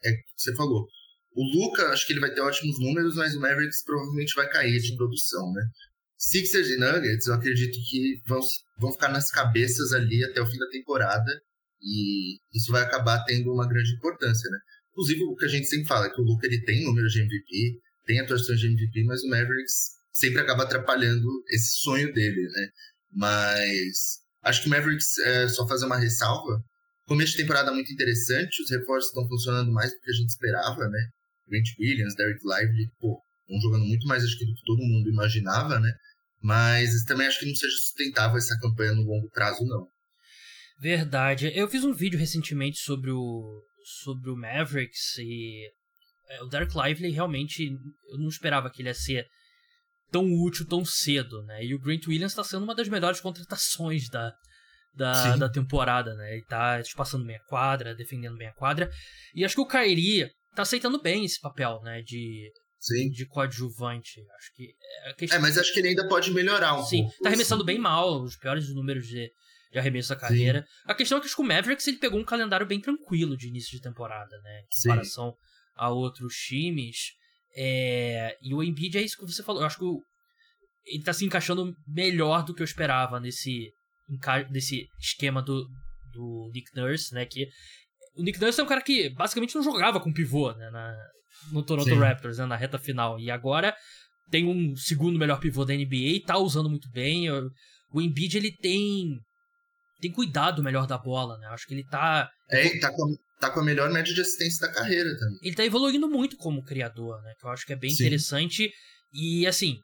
é 0.06 0.12
você 0.36 0.56
falou, 0.56 0.88
o 1.38 1.44
Luca, 1.44 1.90
acho 1.90 2.08
que 2.08 2.14
ele 2.14 2.20
vai 2.20 2.34
ter 2.34 2.42
ótimos 2.42 2.80
números, 2.80 3.16
mas 3.16 3.36
o 3.36 3.40
Mavericks 3.40 3.84
provavelmente 3.84 4.34
vai 4.36 4.50
cair 4.50 4.80
de 4.80 4.96
produção, 4.96 5.54
né? 5.54 5.64
Sixers 6.18 6.70
e 6.70 6.78
Nuggets, 6.78 7.28
eu 7.28 7.36
acredito 7.36 7.78
que 7.90 8.22
vão, 8.26 8.40
vão 8.80 8.92
ficar 8.92 9.10
nas 9.10 9.30
cabeças 9.30 9.94
ali 9.94 10.24
até 10.24 10.42
o 10.42 10.48
fim 10.48 10.58
da 10.58 10.70
temporada 10.70 11.32
e 11.82 12.40
isso 12.54 12.72
vai 12.72 12.82
acabar 12.82 13.24
tendo 13.26 13.54
uma 13.54 13.68
grande 13.68 13.94
importância, 13.94 14.50
né? 14.50 14.58
Inclusive, 14.92 15.24
o 15.26 15.36
que 15.36 15.46
a 15.46 15.50
gente 15.50 15.68
sempre 15.68 15.86
fala 15.86 16.08
é 16.08 16.10
que 16.10 16.20
o 16.20 16.24
Luca 16.24 16.48
ele 16.48 16.64
tem 16.64 16.84
números 16.84 17.14
de 17.14 17.22
MVP, 17.22 17.80
tem 18.08 18.20
atuações 18.20 18.60
de 18.60 18.66
MVP, 18.66 19.04
mas 19.04 19.22
o 19.24 19.30
Mavericks 19.30 19.92
sempre 20.12 20.42
acaba 20.42 20.64
atrapalhando 20.64 21.28
esse 21.50 21.78
sonho 21.78 22.12
dele, 22.12 22.42
né? 22.50 22.70
Mas 23.12 24.22
acho 24.42 24.62
que 24.62 24.68
o 24.68 24.72
Mavericks, 24.72 25.20
é, 25.20 25.48
só 25.48 25.68
fazer 25.68 25.86
uma 25.86 26.00
ressalva, 26.00 26.64
começo 27.06 27.34
de 27.34 27.44
temporada 27.44 27.72
muito 27.72 27.94
interessante, 27.94 28.64
os 28.64 28.72
reforços 28.72 29.10
estão 29.10 29.28
funcionando 29.28 29.72
mais 29.72 29.92
do 29.92 30.00
que 30.00 30.10
a 30.10 30.14
gente 30.14 30.30
esperava, 30.30 30.88
né? 30.90 31.10
Grant 31.48 31.68
Williams, 31.80 32.16
Derek 32.16 32.40
Lively, 32.44 32.90
pô, 33.00 33.22
estão 33.48 33.60
jogando 33.62 33.86
muito 33.86 34.06
mais 34.08 34.24
acho 34.24 34.38
que 34.38 34.46
do 34.46 34.54
que 34.54 34.64
todo 34.66 34.84
mundo 34.84 35.10
imaginava, 35.10 35.80
né? 35.80 35.92
Mas 36.42 37.04
também 37.06 37.28
acho 37.28 37.40
que 37.40 37.48
não 37.48 37.56
seja 37.56 37.76
sustentável 37.78 38.38
essa 38.38 38.58
campanha 38.60 38.94
no 38.94 39.04
longo 39.04 39.30
prazo, 39.32 39.66
não. 39.66 39.88
Verdade. 40.80 41.52
Eu 41.56 41.68
fiz 41.68 41.84
um 41.84 41.94
vídeo 41.94 42.20
recentemente 42.20 42.78
sobre 42.78 43.12
o, 43.12 43.64
sobre 44.04 44.30
o 44.30 44.36
Mavericks 44.36 45.18
e 45.18 45.68
é, 46.30 46.44
o 46.44 46.48
Derek 46.48 46.74
Lively 46.78 47.12
realmente 47.12 47.68
eu 48.10 48.18
não 48.20 48.28
esperava 48.28 48.70
que 48.70 48.82
ele 48.82 48.90
ia 48.90 48.94
ser 48.94 49.26
tão 50.12 50.26
útil 50.32 50.68
tão 50.68 50.86
cedo, 50.86 51.42
né? 51.44 51.64
E 51.64 51.74
o 51.74 51.80
Grant 51.80 52.06
Williams 52.08 52.32
está 52.32 52.44
sendo 52.44 52.64
uma 52.64 52.76
das 52.76 52.88
melhores 52.88 53.20
contratações 53.20 54.08
da, 54.10 54.32
da, 54.94 55.36
da 55.36 55.50
temporada, 55.50 56.14
né? 56.16 56.34
Ele 56.34 56.46
tá 56.46 56.80
espaçando 56.80 57.26
bem 57.26 57.36
a 57.36 57.44
quadra, 57.46 57.96
defendendo 57.96 58.38
bem 58.38 58.48
a 58.48 58.54
quadra. 58.54 58.90
E 59.34 59.44
acho 59.44 59.56
que 59.56 59.62
o 59.62 59.68
Kyrie 59.68 60.30
tá 60.56 60.62
aceitando 60.62 61.02
bem 61.02 61.26
esse 61.26 61.40
papel, 61.40 61.82
né? 61.84 62.02
De, 62.02 62.52
Sim. 62.80 63.10
de 63.10 63.26
coadjuvante. 63.26 64.22
Acho 64.38 64.54
que. 64.54 64.76
É, 65.06 65.36
é, 65.36 65.40
mas 65.40 65.58
acho 65.58 65.74
que 65.74 65.80
ele 65.80 65.90
ainda 65.90 66.08
pode 66.08 66.32
melhorar 66.32 66.80
um 66.80 66.84
Sim, 66.84 67.04
pouco. 67.04 67.16
Sim, 67.16 67.24
tá 67.24 67.30
arremessando 67.30 67.66
bem 67.66 67.78
mal, 67.78 68.22
os 68.22 68.36
piores 68.36 68.74
números 68.74 69.08
de, 69.08 69.32
de 69.72 69.80
arremesso 69.80 70.10
da 70.10 70.16
carreira. 70.16 70.62
Sim. 70.62 70.84
A 70.86 70.96
questão 70.96 71.18
é 71.18 71.22
que 71.22 71.28
acho 71.28 71.36
que 71.36 71.42
o 71.42 71.46
Mavericks 71.46 71.88
ele 71.88 71.98
pegou 71.98 72.20
um 72.20 72.26
calendário 72.26 72.66
bem 72.66 72.80
tranquilo 72.80 73.36
de 73.36 73.48
início 73.48 73.72
de 73.72 73.82
temporada, 73.82 74.40
né? 74.42 74.62
Em 74.62 74.84
comparação 74.84 75.32
Sim. 75.32 75.38
a 75.76 75.90
outros 75.90 76.34
times. 76.36 77.14
É... 77.56 78.38
E 78.42 78.54
o 78.54 78.64
Embiid 78.64 78.98
é 78.98 79.02
isso 79.02 79.18
que 79.18 79.26
você 79.26 79.44
falou. 79.44 79.62
Eu 79.62 79.68
acho 79.68 79.78
que 79.78 79.86
o... 79.86 80.00
ele 80.86 81.04
tá 81.04 81.14
se 81.14 81.26
encaixando 81.26 81.74
melhor 81.88 82.44
do 82.44 82.54
que 82.54 82.62
eu 82.62 82.66
esperava 82.66 83.20
nesse, 83.20 83.72
nesse 84.52 84.88
esquema 85.00 85.42
do, 85.42 85.68
do 86.14 86.52
Nick 86.54 86.76
Nurse, 86.76 87.14
né? 87.14 87.26
Que 87.26 87.48
o 88.16 88.24
Nick 88.24 88.40
Nurse 88.40 88.60
é 88.60 88.64
um 88.64 88.68
cara 88.68 88.82
que 88.82 89.10
basicamente 89.10 89.56
não 89.56 89.64
jogava 89.64 90.00
com 90.00 90.14
pivô, 90.14 90.52
né? 90.54 90.70
Na, 90.70 90.96
no 91.52 91.64
Toronto 91.64 91.90
Sim. 91.90 92.00
Raptors, 92.00 92.38
né, 92.38 92.46
na 92.46 92.56
reta 92.56 92.78
final. 92.78 93.20
E 93.20 93.32
agora 93.32 93.76
tem 94.30 94.46
um 94.46 94.76
segundo 94.76 95.18
melhor 95.18 95.40
pivô 95.40 95.64
da 95.66 95.74
NBA, 95.74 96.26
tá 96.26 96.38
usando 96.38 96.70
muito 96.70 96.90
bem. 96.92 97.30
O 97.92 98.02
Embiid, 98.02 98.38
ele 98.38 98.52
tem 98.52 99.20
tem 100.00 100.12
cuidado 100.12 100.64
melhor 100.64 100.86
da 100.86 100.98
bola, 100.98 101.38
né? 101.38 101.48
Acho 101.48 101.66
que 101.66 101.74
ele 101.74 101.84
tá. 101.86 102.30
É, 102.50 102.80
tá 102.80 102.92
com, 102.92 103.16
tá 103.40 103.50
com 103.50 103.60
a 103.60 103.64
melhor 103.64 103.92
média 103.92 104.14
de 104.14 104.22
assistência 104.22 104.68
da 104.68 104.74
carreira 104.74 105.10
também. 105.18 105.40
Ele 105.42 105.56
tá 105.56 105.66
evoluindo 105.66 106.08
muito 106.08 106.38
como 106.38 106.64
criador, 106.64 107.22
né? 107.24 107.34
Que 107.40 107.46
eu 107.46 107.50
acho 107.50 107.66
que 107.66 107.74
é 107.74 107.76
bem 107.76 107.90
Sim. 107.90 108.04
interessante. 108.04 108.72
E 109.14 109.48
assim, 109.48 109.78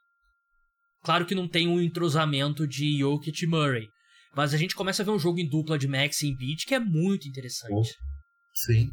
claro 1.04 1.26
que 1.26 1.36
não 1.36 1.48
tem 1.48 1.68
um 1.68 1.82
entrosamento 1.82 2.68
de 2.68 3.00
Jokic 3.00 3.44
e 3.44 3.48
Murray. 3.48 3.88
Mas 4.36 4.54
a 4.54 4.58
gente 4.58 4.76
começa 4.76 5.04
a 5.04 5.06
ver 5.06 5.12
um 5.12 5.20
jogo 5.20 5.40
em 5.40 5.48
dupla 5.48 5.78
de 5.78 5.88
Max 5.88 6.22
e 6.22 6.28
Embiid 6.28 6.66
que 6.66 6.74
é 6.74 6.80
muito 6.80 7.28
interessante. 7.28 7.72
Oh, 7.72 7.84
sim. 8.54 8.90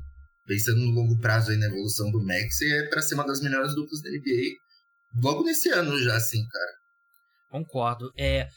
Pensando 0.51 0.81
no 0.81 0.91
longo 0.91 1.17
prazo 1.21 1.53
aí 1.53 1.57
na 1.57 1.67
evolução 1.67 2.11
do 2.11 2.21
Max, 2.25 2.61
é 2.61 2.89
para 2.89 3.01
ser 3.01 3.15
uma 3.15 3.25
das 3.25 3.41
melhores 3.41 3.73
duplas 3.73 4.03
da 4.03 4.11
NBA 4.11 4.57
logo 5.23 5.45
nesse 5.45 5.69
ano 5.69 5.97
já, 6.03 6.17
assim, 6.17 6.45
cara. 6.49 6.73
Concordo. 7.51 8.13
É, 8.19 8.49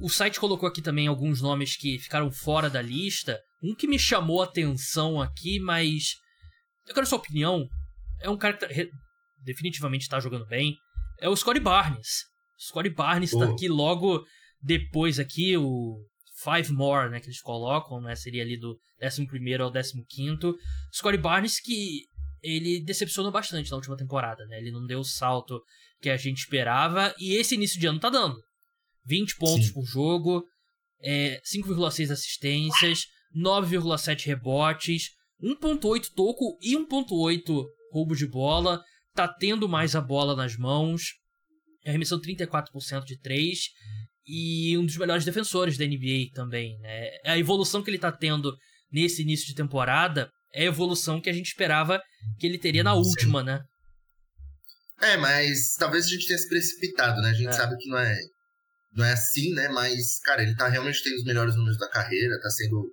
o 0.00 0.08
site 0.08 0.40
colocou 0.40 0.66
aqui 0.66 0.80
também 0.80 1.06
alguns 1.06 1.42
nomes 1.42 1.76
que 1.76 1.98
ficaram 1.98 2.32
fora 2.32 2.70
da 2.70 2.80
lista. 2.80 3.38
Um 3.62 3.74
que 3.74 3.86
me 3.86 3.98
chamou 3.98 4.40
a 4.40 4.46
atenção 4.46 5.20
aqui, 5.20 5.60
mas. 5.60 6.14
Eu 6.86 6.94
quero 6.94 7.06
sua 7.06 7.18
opinião. 7.18 7.68
É 8.22 8.30
um 8.30 8.38
cara 8.38 8.56
que 8.56 8.66
tá, 8.66 8.90
definitivamente 9.42 10.04
está 10.04 10.18
jogando 10.20 10.46
bem. 10.46 10.78
É 11.20 11.28
o 11.28 11.36
Scottie 11.36 11.60
Barnes. 11.60 12.24
Scottie 12.58 12.94
Barnes 12.94 13.34
está 13.34 13.50
aqui 13.50 13.68
logo 13.68 14.24
depois 14.62 15.18
aqui, 15.18 15.58
o 15.58 16.02
Five 16.44 16.72
More, 16.72 17.10
né, 17.10 17.20
que 17.20 17.26
eles 17.26 17.40
colocam, 17.40 18.00
né, 18.00 18.14
seria 18.14 18.42
ali 18.42 18.58
do 18.58 18.78
11 19.02 19.26
ao 19.60 19.72
15 19.72 20.58
Scottie 20.92 21.18
Barnes 21.18 21.60
que 21.60 22.02
ele 22.42 22.80
decepcionou 22.80 23.32
bastante 23.32 23.70
na 23.70 23.76
última 23.76 23.96
temporada, 23.96 24.44
né? 24.46 24.58
Ele 24.58 24.70
não 24.70 24.84
deu 24.86 25.00
o 25.00 25.04
salto 25.04 25.62
que 26.00 26.10
a 26.10 26.16
gente 26.16 26.40
esperava 26.40 27.14
e 27.18 27.34
esse 27.36 27.54
início 27.54 27.80
de 27.80 27.86
ano 27.86 27.98
tá 27.98 28.10
dando. 28.10 28.36
20 29.06 29.36
pontos 29.36 29.68
Sim. 29.68 29.72
por 29.72 29.84
jogo, 29.86 30.44
é, 31.02 31.40
5,6 31.40 32.10
assistências, 32.10 33.06
9,7 33.34 34.26
rebotes, 34.26 35.10
1,8 35.42 36.10
toco 36.14 36.58
e 36.60 36.76
1,8 36.76 37.64
roubo 37.90 38.14
de 38.14 38.26
bola. 38.26 38.82
Tá 39.14 39.26
tendo 39.26 39.68
mais 39.68 39.96
a 39.96 40.00
bola 40.00 40.36
nas 40.36 40.56
mãos, 40.56 41.14
arremessando 41.86 42.22
34% 42.22 43.04
de 43.04 43.18
3 43.18 43.58
e 44.26 44.76
um 44.78 44.86
dos 44.86 44.96
melhores 44.96 45.24
defensores 45.24 45.76
da 45.76 45.84
NBA 45.84 46.32
também. 46.34 46.78
Né? 46.80 47.10
A 47.24 47.38
evolução 47.38 47.82
que 47.82 47.90
ele 47.90 47.98
tá 47.98 48.10
tendo 48.10 48.56
nesse 48.92 49.22
início 49.22 49.46
de 49.46 49.54
temporada 49.54 50.30
é 50.52 50.62
a 50.62 50.66
evolução 50.66 51.20
que 51.20 51.28
a 51.28 51.32
gente 51.32 51.46
esperava 51.46 52.00
que 52.38 52.46
ele 52.46 52.58
teria 52.58 52.82
na 52.82 52.94
última, 52.94 53.40
Sim. 53.40 53.46
né? 53.46 53.60
É, 55.00 55.16
mas 55.16 55.74
talvez 55.78 56.06
a 56.06 56.08
gente 56.08 56.26
tenha 56.26 56.38
se 56.38 56.48
precipitado, 56.48 57.20
né? 57.20 57.30
A 57.30 57.34
gente 57.34 57.48
é. 57.48 57.52
sabe 57.52 57.76
que 57.76 57.88
não 57.88 57.98
é 57.98 58.16
não 58.94 59.04
é 59.04 59.12
assim, 59.12 59.52
né? 59.54 59.68
Mas, 59.68 60.20
cara, 60.20 60.42
ele 60.42 60.54
tá 60.54 60.68
realmente 60.68 61.02
tendo 61.02 61.16
os 61.16 61.24
melhores 61.24 61.56
números 61.56 61.78
da 61.78 61.90
carreira, 61.90 62.40
tá 62.40 62.48
sendo, 62.48 62.90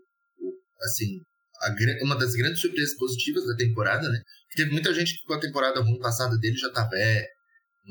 assim, 0.81 1.19
a, 1.61 2.03
uma 2.03 2.17
das 2.17 2.33
grandes 2.33 2.59
surpresas 2.59 2.95
positivas 2.97 3.45
da 3.45 3.55
temporada, 3.55 4.09
né? 4.09 4.19
Teve 4.55 4.71
muita 4.71 4.93
gente 4.93 5.13
que 5.13 5.23
com 5.25 5.33
a 5.33 5.39
temporada 5.39 5.79
ruim 5.79 5.99
passada 5.99 6.37
dele 6.37 6.57
já 6.57 6.71
tá 6.71 6.87
velho, 6.87 7.27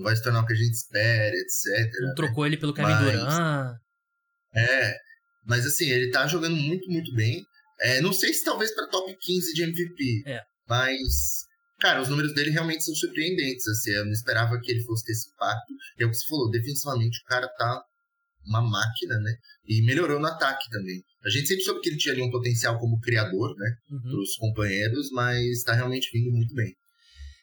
não 0.01 0.05
vai 0.05 0.17
se 0.17 0.23
tornar 0.23 0.43
o 0.43 0.47
que 0.47 0.55
a 0.55 0.57
gente 0.57 0.73
espera, 0.73 1.35
etc. 1.35 1.93
Não 2.01 2.09
né? 2.09 2.15
trocou 2.17 2.47
ele 2.47 2.57
pelo 2.57 2.75
Kevin 2.75 2.89
mas, 2.89 3.05
Durant. 3.05 3.77
É, 4.55 4.97
mas 5.47 5.67
assim, 5.67 5.89
ele 5.91 6.11
tá 6.11 6.27
jogando 6.27 6.57
muito, 6.57 6.91
muito 6.91 7.15
bem. 7.15 7.45
É, 7.81 8.01
não 8.01 8.13
sei 8.13 8.33
se 8.33 8.45
talvez 8.45 8.75
para 8.75 8.89
top 8.89 9.17
15 9.19 9.55
de 9.55 9.63
MVP, 9.63 10.23
é. 10.27 10.43
mas 10.69 11.49
cara, 11.79 12.03
os 12.03 12.09
números 12.09 12.35
dele 12.35 12.51
realmente 12.51 12.85
são 12.85 12.95
surpreendentes. 12.95 13.67
Assim, 13.69 13.93
eu 13.93 14.05
não 14.05 14.13
esperava 14.13 14.59
que 14.61 14.71
ele 14.71 14.83
fosse 14.83 15.05
ter 15.05 15.13
esse 15.13 15.31
impacto. 15.31 15.73
E 15.99 16.03
é 16.03 16.07
o 16.07 16.11
que 16.11 16.17
você 16.17 16.29
falou, 16.29 16.51
defensivamente 16.51 17.21
o 17.21 17.25
cara 17.25 17.49
tá 17.49 17.83
uma 18.47 18.63
máquina, 18.63 19.19
né? 19.21 19.35
E 19.67 19.83
melhorou 19.83 20.19
no 20.19 20.27
ataque 20.27 20.69
também. 20.71 21.03
A 21.25 21.31
gente 21.31 21.49
sempre 21.49 21.65
soube 21.65 21.81
que 21.81 21.91
ele 21.91 21.99
tinha 21.99 22.15
ali 22.15 22.23
um 22.23 22.31
potencial 22.31 22.79
como 22.79 23.01
criador, 23.01 23.55
né? 23.57 23.77
Uhum. 23.91 24.01
Para 24.01 24.21
os 24.21 24.37
companheiros, 24.37 25.11
mas 25.13 25.59
está 25.59 25.75
realmente 25.75 26.11
vindo 26.13 26.31
muito 26.33 26.55
bem. 26.55 26.75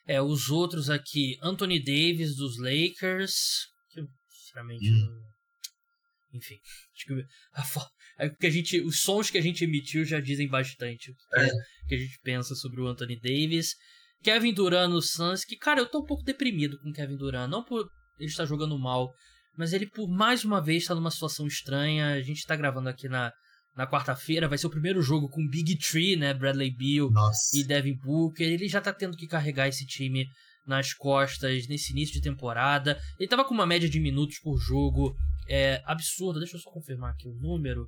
É, 0.08 0.22
os 0.22 0.50
outros 0.50 0.89
aqui, 0.89 1.38
Anthony 1.41 1.84
Davis 1.84 2.36
dos 2.36 2.58
Lakers, 2.58 3.67
que 3.91 4.02
sinceramente. 4.30 4.89
Hum. 4.89 5.24
Enfim, 6.34 6.56
acho 6.96 7.06
que 7.06 7.13
a, 7.54 8.26
é 8.26 8.30
que 8.30 8.48
a 8.48 8.50
gente, 8.50 8.82
os 8.82 9.02
sons 9.02 9.30
que 9.30 9.38
a 9.38 9.41
gente 9.41 9.63
emitiu 9.63 10.06
já 10.06 10.20
dizem 10.20 10.48
bastante 10.48 11.12
o 11.12 11.15
que, 11.15 11.39
é. 11.39 11.50
que 11.88 11.96
a 11.96 11.98
gente 11.98 12.20
pensa 12.22 12.56
sobre 12.56 12.82
o 12.82 12.88
Anthony 12.88 13.20
Davis. 13.20 13.76
Kevin 14.24 14.54
Durant 14.54 14.89
no 14.89 15.02
Suns, 15.02 15.46
que, 15.46 15.56
cara, 15.56 15.80
eu 15.80 15.86
tô 15.86 16.00
um 16.00 16.06
pouco 16.06 16.24
deprimido 16.24 16.80
com 16.80 16.89
o 16.89 16.93
Kevin 16.93 17.17
Durant. 17.17 17.50
Não 17.50 17.63
por 17.63 17.88
ele 18.20 18.30
estar 18.30 18.46
jogando 18.46 18.78
mal, 18.78 19.13
mas 19.58 19.74
ele, 19.74 19.88
por 19.89 20.08
mais 20.08 20.43
uma 20.43 20.62
vez, 20.62 20.84
está 20.84 20.96
numa 20.96 21.12
situação 21.12 21.46
estranha. 21.46 22.13
A 22.13 22.22
gente 22.22 22.39
está 22.39 22.56
gravando 22.56 22.89
aqui 22.89 23.08
na, 23.08 23.32
na 23.77 23.85
quarta-feira. 23.85 24.47
Vai 24.47 24.57
ser 24.57 24.67
o 24.67 24.71
primeiro 24.71 25.01
jogo 25.01 25.29
com 25.29 25.47
Big 25.47 25.77
Tree, 25.77 26.15
né? 26.15 26.33
Bradley 26.33 26.71
Beal 26.71 27.11
Nossa. 27.11 27.55
e 27.55 27.63
Devin 27.63 27.95
Booker. 27.95 28.45
Ele 28.45 28.67
já 28.67 28.79
está 28.79 28.91
tendo 28.91 29.15
que 29.15 29.27
carregar 29.27 29.67
esse 29.67 29.85
time 29.85 30.25
nas 30.65 30.93
costas 30.93 31.67
nesse 31.67 31.91
início 31.91 32.13
de 32.13 32.21
temporada. 32.21 32.99
Ele 33.17 33.25
estava 33.25 33.45
com 33.45 33.53
uma 33.53 33.67
média 33.67 33.87
de 33.87 33.99
minutos 33.99 34.39
por 34.39 34.57
jogo 34.57 35.15
é, 35.47 35.81
absurda. 35.85 36.39
Deixa 36.39 36.57
eu 36.57 36.59
só 36.59 36.71
confirmar 36.71 37.11
aqui 37.11 37.27
o 37.27 37.33
número. 37.35 37.87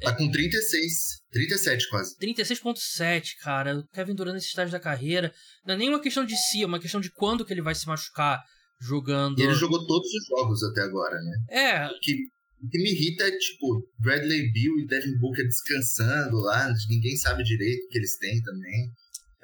Tá 0.00 0.12
com 0.16 0.28
36, 0.28 1.22
37 1.30 1.88
quase. 1.88 2.16
36.7, 2.18 3.36
cara. 3.40 3.78
O 3.78 3.86
Kevin 3.88 4.14
Durant 4.14 4.34
nesse 4.34 4.48
estágio 4.48 4.72
da 4.72 4.80
carreira. 4.80 5.32
Não 5.66 5.74
é 5.74 5.76
nem 5.76 5.88
uma 5.88 6.00
questão 6.00 6.24
de 6.24 6.36
si, 6.36 6.62
é 6.62 6.66
uma 6.66 6.80
questão 6.80 7.00
de 7.00 7.10
quando 7.10 7.44
que 7.44 7.52
ele 7.52 7.62
vai 7.62 7.74
se 7.74 7.86
machucar 7.86 8.42
jogando. 8.80 9.38
E 9.38 9.42
ele 9.42 9.54
jogou 9.54 9.86
todos 9.86 10.08
os 10.08 10.26
jogos 10.26 10.62
até 10.64 10.82
agora, 10.82 11.16
né? 11.16 11.36
É. 11.50 11.88
Que, 12.00 12.16
o 12.60 12.68
que 12.68 12.78
me 12.78 12.90
irrita 12.90 13.24
é, 13.24 13.30
tipo, 13.36 13.86
Bradley 13.98 14.50
Bill 14.52 14.78
e 14.78 14.86
Devin 14.86 15.18
Booker 15.18 15.44
descansando 15.44 16.36
lá, 16.38 16.72
ninguém 16.88 17.16
sabe 17.16 17.42
direito 17.42 17.84
o 17.84 17.88
que 17.88 17.98
eles 17.98 18.16
têm 18.18 18.42
também. 18.42 18.90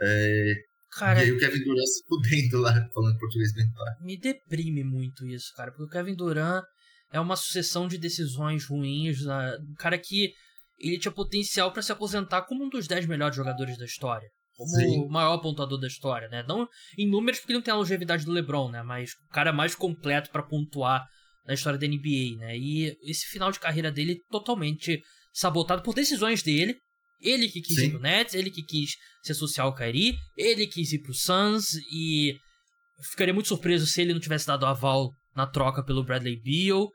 É, 0.00 0.54
Cara, 0.92 1.20
e 1.20 1.24
aí 1.24 1.32
o 1.32 1.38
Kevin 1.38 1.62
Durant 1.62 1.86
se 1.86 2.04
fudendo 2.08 2.58
lá, 2.58 2.72
falando 2.92 3.18
português 3.18 3.52
bem 3.54 3.70
claro. 3.72 4.04
me 4.04 4.18
deprime 4.18 4.82
muito 4.82 5.26
isso, 5.26 5.52
cara. 5.54 5.70
Porque 5.70 5.84
o 5.84 5.88
Kevin 5.88 6.16
Durant 6.16 6.64
é 7.12 7.20
uma 7.20 7.36
sucessão 7.36 7.86
de 7.86 7.96
decisões 7.96 8.66
ruins. 8.66 9.24
né? 9.24 9.56
Um 9.60 9.74
cara 9.74 9.96
que 9.98 10.32
ele 10.80 10.98
tinha 10.98 11.12
potencial 11.12 11.72
pra 11.72 11.82
se 11.82 11.92
aposentar 11.92 12.42
como 12.42 12.64
um 12.64 12.68
dos 12.68 12.88
10 12.88 13.06
melhores 13.06 13.36
jogadores 13.36 13.78
da 13.78 13.84
história. 13.84 14.28
Como 14.56 14.70
Sim. 14.70 15.04
o 15.04 15.08
maior 15.08 15.38
pontuador 15.38 15.78
da 15.78 15.86
história, 15.86 16.28
né? 16.28 16.44
Não 16.46 16.68
em 16.98 17.08
números 17.08 17.38
porque 17.40 17.52
ele 17.52 17.58
não 17.58 17.64
tem 17.64 17.72
a 17.72 17.76
longevidade 17.76 18.24
do 18.24 18.32
LeBron, 18.32 18.70
né? 18.70 18.82
Mas 18.82 19.12
o 19.12 19.32
cara 19.32 19.52
mais 19.52 19.74
completo 19.74 20.30
pra 20.30 20.42
pontuar 20.42 21.06
na 21.46 21.54
história 21.54 21.78
da 21.78 21.86
NBA, 21.86 22.36
né? 22.38 22.56
E 22.58 22.96
esse 23.04 23.26
final 23.26 23.50
de 23.50 23.58
carreira 23.60 23.90
dele 23.90 24.18
totalmente 24.30 25.00
sabotado 25.32 25.82
por 25.82 25.94
decisões 25.94 26.42
dele. 26.42 26.76
Ele 27.20 27.48
que 27.48 27.60
quis 27.60 27.76
Sim. 27.76 27.86
ir 27.86 27.90
pro 27.90 28.00
Nets, 28.00 28.34
ele 28.34 28.50
que 28.50 28.62
quis 28.62 28.92
se 29.22 29.32
associar 29.32 29.66
ao 29.66 29.74
Kyrie, 29.74 30.14
ele 30.36 30.66
quis 30.66 30.90
ir 30.92 31.00
pro 31.00 31.12
Suns 31.12 31.74
e 31.92 32.34
ficaria 33.10 33.34
muito 33.34 33.48
surpreso 33.48 33.86
se 33.86 34.00
ele 34.00 34.14
não 34.14 34.20
tivesse 34.20 34.46
dado 34.46 34.64
aval 34.64 35.10
na 35.36 35.46
troca 35.46 35.84
pelo 35.84 36.02
Bradley 36.04 36.40
Beal. 36.40 36.88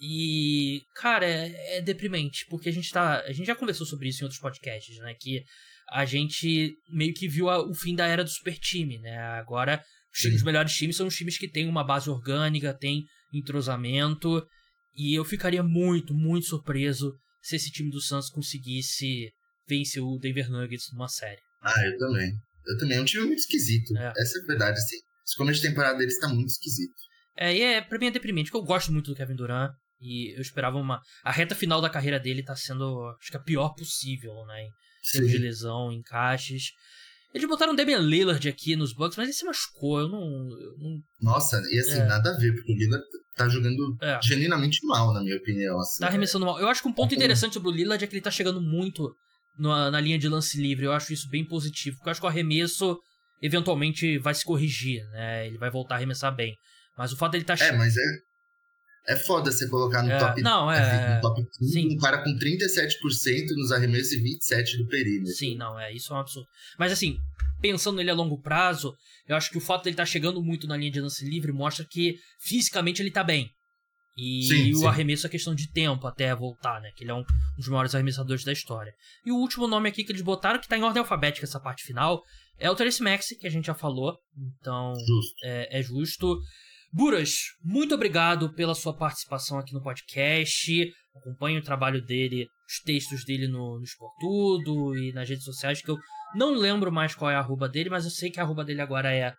E, 0.00 0.82
cara, 0.96 1.24
é, 1.26 1.78
é 1.78 1.80
deprimente, 1.80 2.44
porque 2.50 2.68
a 2.68 2.72
gente 2.72 2.90
tá. 2.90 3.20
A 3.20 3.32
gente 3.32 3.46
já 3.46 3.54
conversou 3.54 3.86
sobre 3.86 4.08
isso 4.08 4.20
em 4.22 4.24
outros 4.24 4.40
podcasts, 4.40 4.96
né? 4.98 5.14
Que 5.18 5.42
a 5.90 6.04
gente 6.04 6.74
meio 6.90 7.14
que 7.14 7.28
viu 7.28 7.48
a- 7.48 7.62
o 7.64 7.72
fim 7.74 7.94
da 7.94 8.06
era 8.06 8.24
do 8.24 8.30
super 8.30 8.58
time, 8.58 8.98
né? 8.98 9.16
Agora, 9.18 9.82
os, 10.12 10.34
os 10.34 10.42
melhores 10.42 10.74
times 10.74 10.96
são 10.96 11.06
os 11.06 11.14
times 11.16 11.38
que 11.38 11.48
têm 11.48 11.68
uma 11.68 11.84
base 11.84 12.10
orgânica, 12.10 12.74
têm 12.74 13.04
entrosamento. 13.32 14.46
E 14.94 15.14
eu 15.18 15.24
ficaria 15.24 15.62
muito, 15.62 16.14
muito 16.14 16.46
surpreso 16.46 17.14
se 17.40 17.56
esse 17.56 17.70
time 17.70 17.90
do 17.90 18.00
Suns 18.00 18.28
conseguisse 18.28 19.30
vencer 19.66 20.02
o 20.02 20.18
Denver 20.18 20.50
Nuggets 20.50 20.92
numa 20.92 21.08
série. 21.08 21.40
Ah, 21.62 21.86
eu 21.86 21.96
também. 21.98 22.32
Eu 22.66 22.78
também. 22.78 22.98
É 22.98 23.00
um 23.00 23.04
time 23.04 23.24
muito 23.24 23.40
esquisito. 23.40 23.96
É. 23.96 24.12
Essa 24.16 24.38
é 24.38 24.42
a 24.42 24.46
verdade, 24.46 24.78
assim. 24.78 24.96
Esse 25.24 25.36
começo 25.36 25.60
de 25.60 25.68
temporada 25.68 25.98
deles 25.98 26.18
tá 26.18 26.28
muito 26.28 26.50
esquisito. 26.50 26.94
É, 27.36 27.56
e 27.56 27.62
é, 27.62 27.80
pra 27.80 27.98
mim 27.98 28.06
é 28.06 28.10
deprimente, 28.10 28.50
porque 28.50 28.62
eu 28.62 28.66
gosto 28.66 28.92
muito 28.92 29.10
do 29.10 29.16
Kevin 29.16 29.36
Durant. 29.36 29.72
E 30.00 30.34
eu 30.36 30.42
esperava 30.42 30.76
uma. 30.76 31.00
A 31.22 31.30
reta 31.30 31.54
final 31.54 31.80
da 31.80 31.88
carreira 31.88 32.18
dele 32.18 32.42
tá 32.42 32.56
sendo, 32.56 33.16
acho 33.20 33.30
que 33.30 33.36
a 33.36 33.42
pior 33.42 33.70
possível, 33.74 34.44
né? 34.46 34.64
Em 34.64 35.12
termos 35.12 35.30
de 35.30 35.38
lesão, 35.38 35.92
encaixes. 35.92 36.72
Eles 37.34 37.48
botaram 37.48 37.72
o 37.72 37.76
Damian 37.76 37.98
Lillard 37.98 38.46
aqui 38.48 38.76
nos 38.76 38.92
Bucks, 38.92 39.16
mas 39.16 39.26
ele 39.26 39.32
se 39.36 39.44
machucou. 39.44 40.00
Eu 40.00 40.08
não. 40.08 40.20
Eu 40.20 40.76
não 40.78 40.98
Nossa, 41.20 41.60
e 41.70 41.78
assim, 41.78 41.98
É. 42.00 42.04
nada 42.06 42.30
a 42.30 42.36
ver, 42.38 42.52
porque 42.54 42.72
o 42.72 42.76
Lillard 42.76 43.04
tá 43.34 43.48
jogando 43.48 43.96
é, 44.02 44.20
genuinamente 44.22 44.84
mal, 44.86 45.12
na 45.14 45.22
minha 45.22 45.36
opinião. 45.36 45.78
Assim. 45.80 46.00
tá 46.00 46.08
arremessando 46.08 46.44
mal. 46.44 46.58
Eu 46.60 46.68
acho 46.68 46.82
que 46.82 46.88
um 46.88 46.92
ponto 46.92 47.10
com- 47.10 47.16
interessante 47.16 47.54
sobre 47.54 47.68
o 47.70 47.72
Lillard 47.72 48.02
é 48.04 48.06
que 48.06 48.14
ele 48.14 48.20
tá 48.22 48.30
chegando 48.30 48.60
muito 48.60 49.10
na, 49.58 49.90
na 49.90 50.00
linha 50.00 50.18
de 50.18 50.28
lance 50.28 50.60
livre. 50.60 50.84
Eu 50.84 50.92
acho 50.92 51.12
isso 51.12 51.28
bem 51.30 51.44
positivo, 51.44 51.96
porque 51.96 52.08
eu 52.08 52.12
acho 52.12 52.20
que 52.20 52.26
o 52.26 52.28
arremesso 52.28 52.98
eventualmente 53.40 54.18
vai 54.18 54.34
se 54.34 54.44
corrigir, 54.44 55.02
né? 55.12 55.46
Ele 55.46 55.58
vai 55.58 55.70
voltar 55.70 55.94
a 55.94 55.98
arremessar 55.98 56.34
bem. 56.34 56.54
Mas 56.96 57.12
o 57.12 57.16
fato 57.16 57.32
dele 57.32 57.44
tá 57.44 57.54
É, 57.58 57.72
mas 57.72 57.96
é. 57.96 58.00
É 59.08 59.16
foda 59.16 59.50
você 59.50 59.68
colocar 59.68 60.02
no 60.02 60.10
É, 60.10 60.18
top, 60.18 60.40
não, 60.42 60.70
é- 60.70 61.16
no 61.16 61.20
top 61.20 61.42
15 61.58 61.72
sim. 61.72 61.94
um 61.94 61.98
cara 61.98 62.22
com 62.22 62.30
37% 62.38 63.48
nos 63.56 63.72
arremessos 63.72 64.12
e 64.12 64.22
27% 64.22 64.78
do 64.78 64.86
perímetro. 64.88 65.32
Sim, 65.34 65.56
não, 65.56 65.78
é, 65.78 65.92
isso 65.92 66.12
é 66.12 66.16
um 66.16 66.20
absurdo. 66.20 66.46
Mas 66.78 66.92
assim, 66.92 67.16
pensando 67.60 67.96
nele 67.96 68.10
a 68.10 68.14
longo 68.14 68.40
prazo, 68.40 68.94
eu 69.26 69.34
acho 69.36 69.50
que 69.50 69.58
o 69.58 69.60
fato 69.60 69.82
dele 69.84 69.94
estar 69.94 70.06
chegando 70.06 70.42
muito 70.42 70.66
na 70.68 70.76
linha 70.76 70.90
de 70.90 71.00
lance 71.00 71.24
livre 71.28 71.52
mostra 71.52 71.84
que 71.88 72.16
fisicamente 72.40 73.02
ele 73.02 73.10
tá 73.10 73.24
bem. 73.24 73.50
E 74.16 74.42
Sim, 74.46 74.72
o 74.72 74.76
sim. 74.80 74.86
arremesso 74.86 75.26
é 75.26 75.30
questão 75.30 75.54
de 75.54 75.72
tempo 75.72 76.06
até 76.06 76.34
voltar, 76.34 76.80
né? 76.82 76.90
Que 76.94 77.02
ele 77.02 77.10
é 77.10 77.14
um 77.14 77.24
dos 77.56 77.66
maiores 77.68 77.94
arremessadores 77.94 78.44
da 78.44 78.52
história. 78.52 78.92
E 79.24 79.32
o 79.32 79.36
último 79.36 79.66
nome 79.66 79.88
aqui 79.88 80.04
que 80.04 80.12
eles 80.12 80.20
botaram, 80.20 80.60
que 80.60 80.68
tá 80.68 80.76
em 80.76 80.82
ordem 80.82 81.00
alfabética 81.00 81.46
essa 81.46 81.58
parte 81.58 81.82
final, 81.82 82.22
é 82.58 82.70
o 82.70 82.74
Terence 82.76 83.02
Maxey, 83.02 83.38
que 83.38 83.46
a 83.46 83.50
gente 83.50 83.64
já 83.66 83.74
falou. 83.74 84.14
Então, 84.60 84.92
Justo. 84.94 85.34
é, 85.44 85.78
é 85.78 85.82
justo. 85.82 86.38
Buras, 86.92 87.30
muito 87.62 87.94
obrigado 87.94 88.52
pela 88.52 88.74
sua 88.74 88.94
participação 88.94 89.58
aqui 89.58 89.72
no 89.72 89.82
podcast. 89.82 90.92
Acompanhe 91.16 91.58
o 91.58 91.64
trabalho 91.64 92.04
dele, 92.04 92.46
os 92.68 92.80
textos 92.84 93.24
dele 93.24 93.48
no, 93.48 93.80
no 93.80 94.96
e 94.96 95.12
nas 95.12 95.28
redes 95.28 95.44
sociais, 95.44 95.80
que 95.80 95.90
eu 95.90 95.96
não 96.34 96.54
lembro 96.54 96.92
mais 96.92 97.14
qual 97.14 97.30
é 97.30 97.34
a 97.34 97.38
arroba 97.38 97.68
dele, 97.68 97.88
mas 97.88 98.04
eu 98.04 98.10
sei 98.10 98.30
que 98.30 98.38
a 98.38 98.42
arroba 98.42 98.62
dele 98.62 98.82
agora 98.82 99.10
é, 99.10 99.32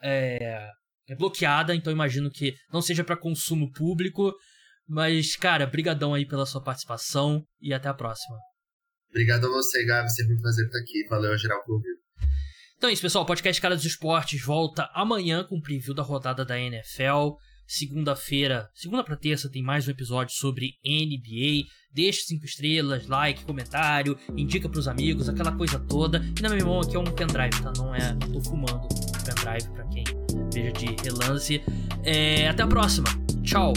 é, 0.00 0.68
é 1.08 1.16
bloqueada, 1.16 1.74
então 1.74 1.92
imagino 1.92 2.30
que 2.30 2.54
não 2.72 2.80
seja 2.80 3.02
para 3.02 3.16
consumo 3.16 3.72
público. 3.72 4.32
Mas, 4.86 5.36
cara, 5.36 5.66
brigadão 5.66 6.14
aí 6.14 6.26
pela 6.26 6.46
sua 6.46 6.62
participação 6.62 7.44
e 7.60 7.72
até 7.72 7.88
a 7.88 7.94
próxima. 7.94 8.36
Obrigado 9.10 9.46
a 9.46 9.50
você, 9.50 9.84
Gabi. 9.84 10.10
Sempre 10.10 10.34
um 10.34 10.40
prazer 10.40 10.66
estar 10.66 10.78
aqui. 10.78 11.06
Valeu, 11.08 11.36
geral, 11.38 11.62
por 11.64 11.74
ouvir. 11.74 12.01
Então 12.82 12.90
é 12.90 12.94
isso, 12.94 13.02
pessoal. 13.02 13.22
O 13.22 13.26
podcast 13.28 13.62
Cara 13.62 13.76
dos 13.76 13.84
Esportes 13.84 14.44
volta 14.44 14.90
amanhã 14.92 15.44
com 15.44 15.56
o 15.56 15.62
preview 15.62 15.94
da 15.94 16.02
rodada 16.02 16.44
da 16.44 16.58
NFL. 16.58 17.36
Segunda-feira, 17.64 18.68
segunda 18.74 19.04
pra 19.04 19.14
terça, 19.14 19.48
tem 19.48 19.62
mais 19.62 19.86
um 19.86 19.92
episódio 19.92 20.34
sobre 20.34 20.80
NBA. 20.84 21.68
Deixe 21.94 22.22
cinco 22.22 22.44
estrelas, 22.44 23.06
like, 23.06 23.44
comentário, 23.44 24.18
indica 24.36 24.68
pros 24.68 24.88
amigos, 24.88 25.28
aquela 25.28 25.52
coisa 25.52 25.78
toda. 25.78 26.20
E 26.36 26.42
na 26.42 26.48
minha 26.48 26.64
mão 26.64 26.80
aqui 26.80 26.96
é 26.96 26.98
um 26.98 27.04
pendrive, 27.04 27.62
tá? 27.62 27.72
Não 27.76 27.94
é. 27.94 28.14
Não 28.14 28.32
tô 28.32 28.40
fumando 28.40 28.82
um 28.82 29.24
pendrive 29.24 29.70
pra 29.74 29.86
quem 29.86 30.02
veja 30.52 30.72
de 30.72 30.96
relance. 31.04 31.62
É, 32.02 32.48
até 32.48 32.64
a 32.64 32.66
próxima. 32.66 33.06
Tchau. 33.44 33.74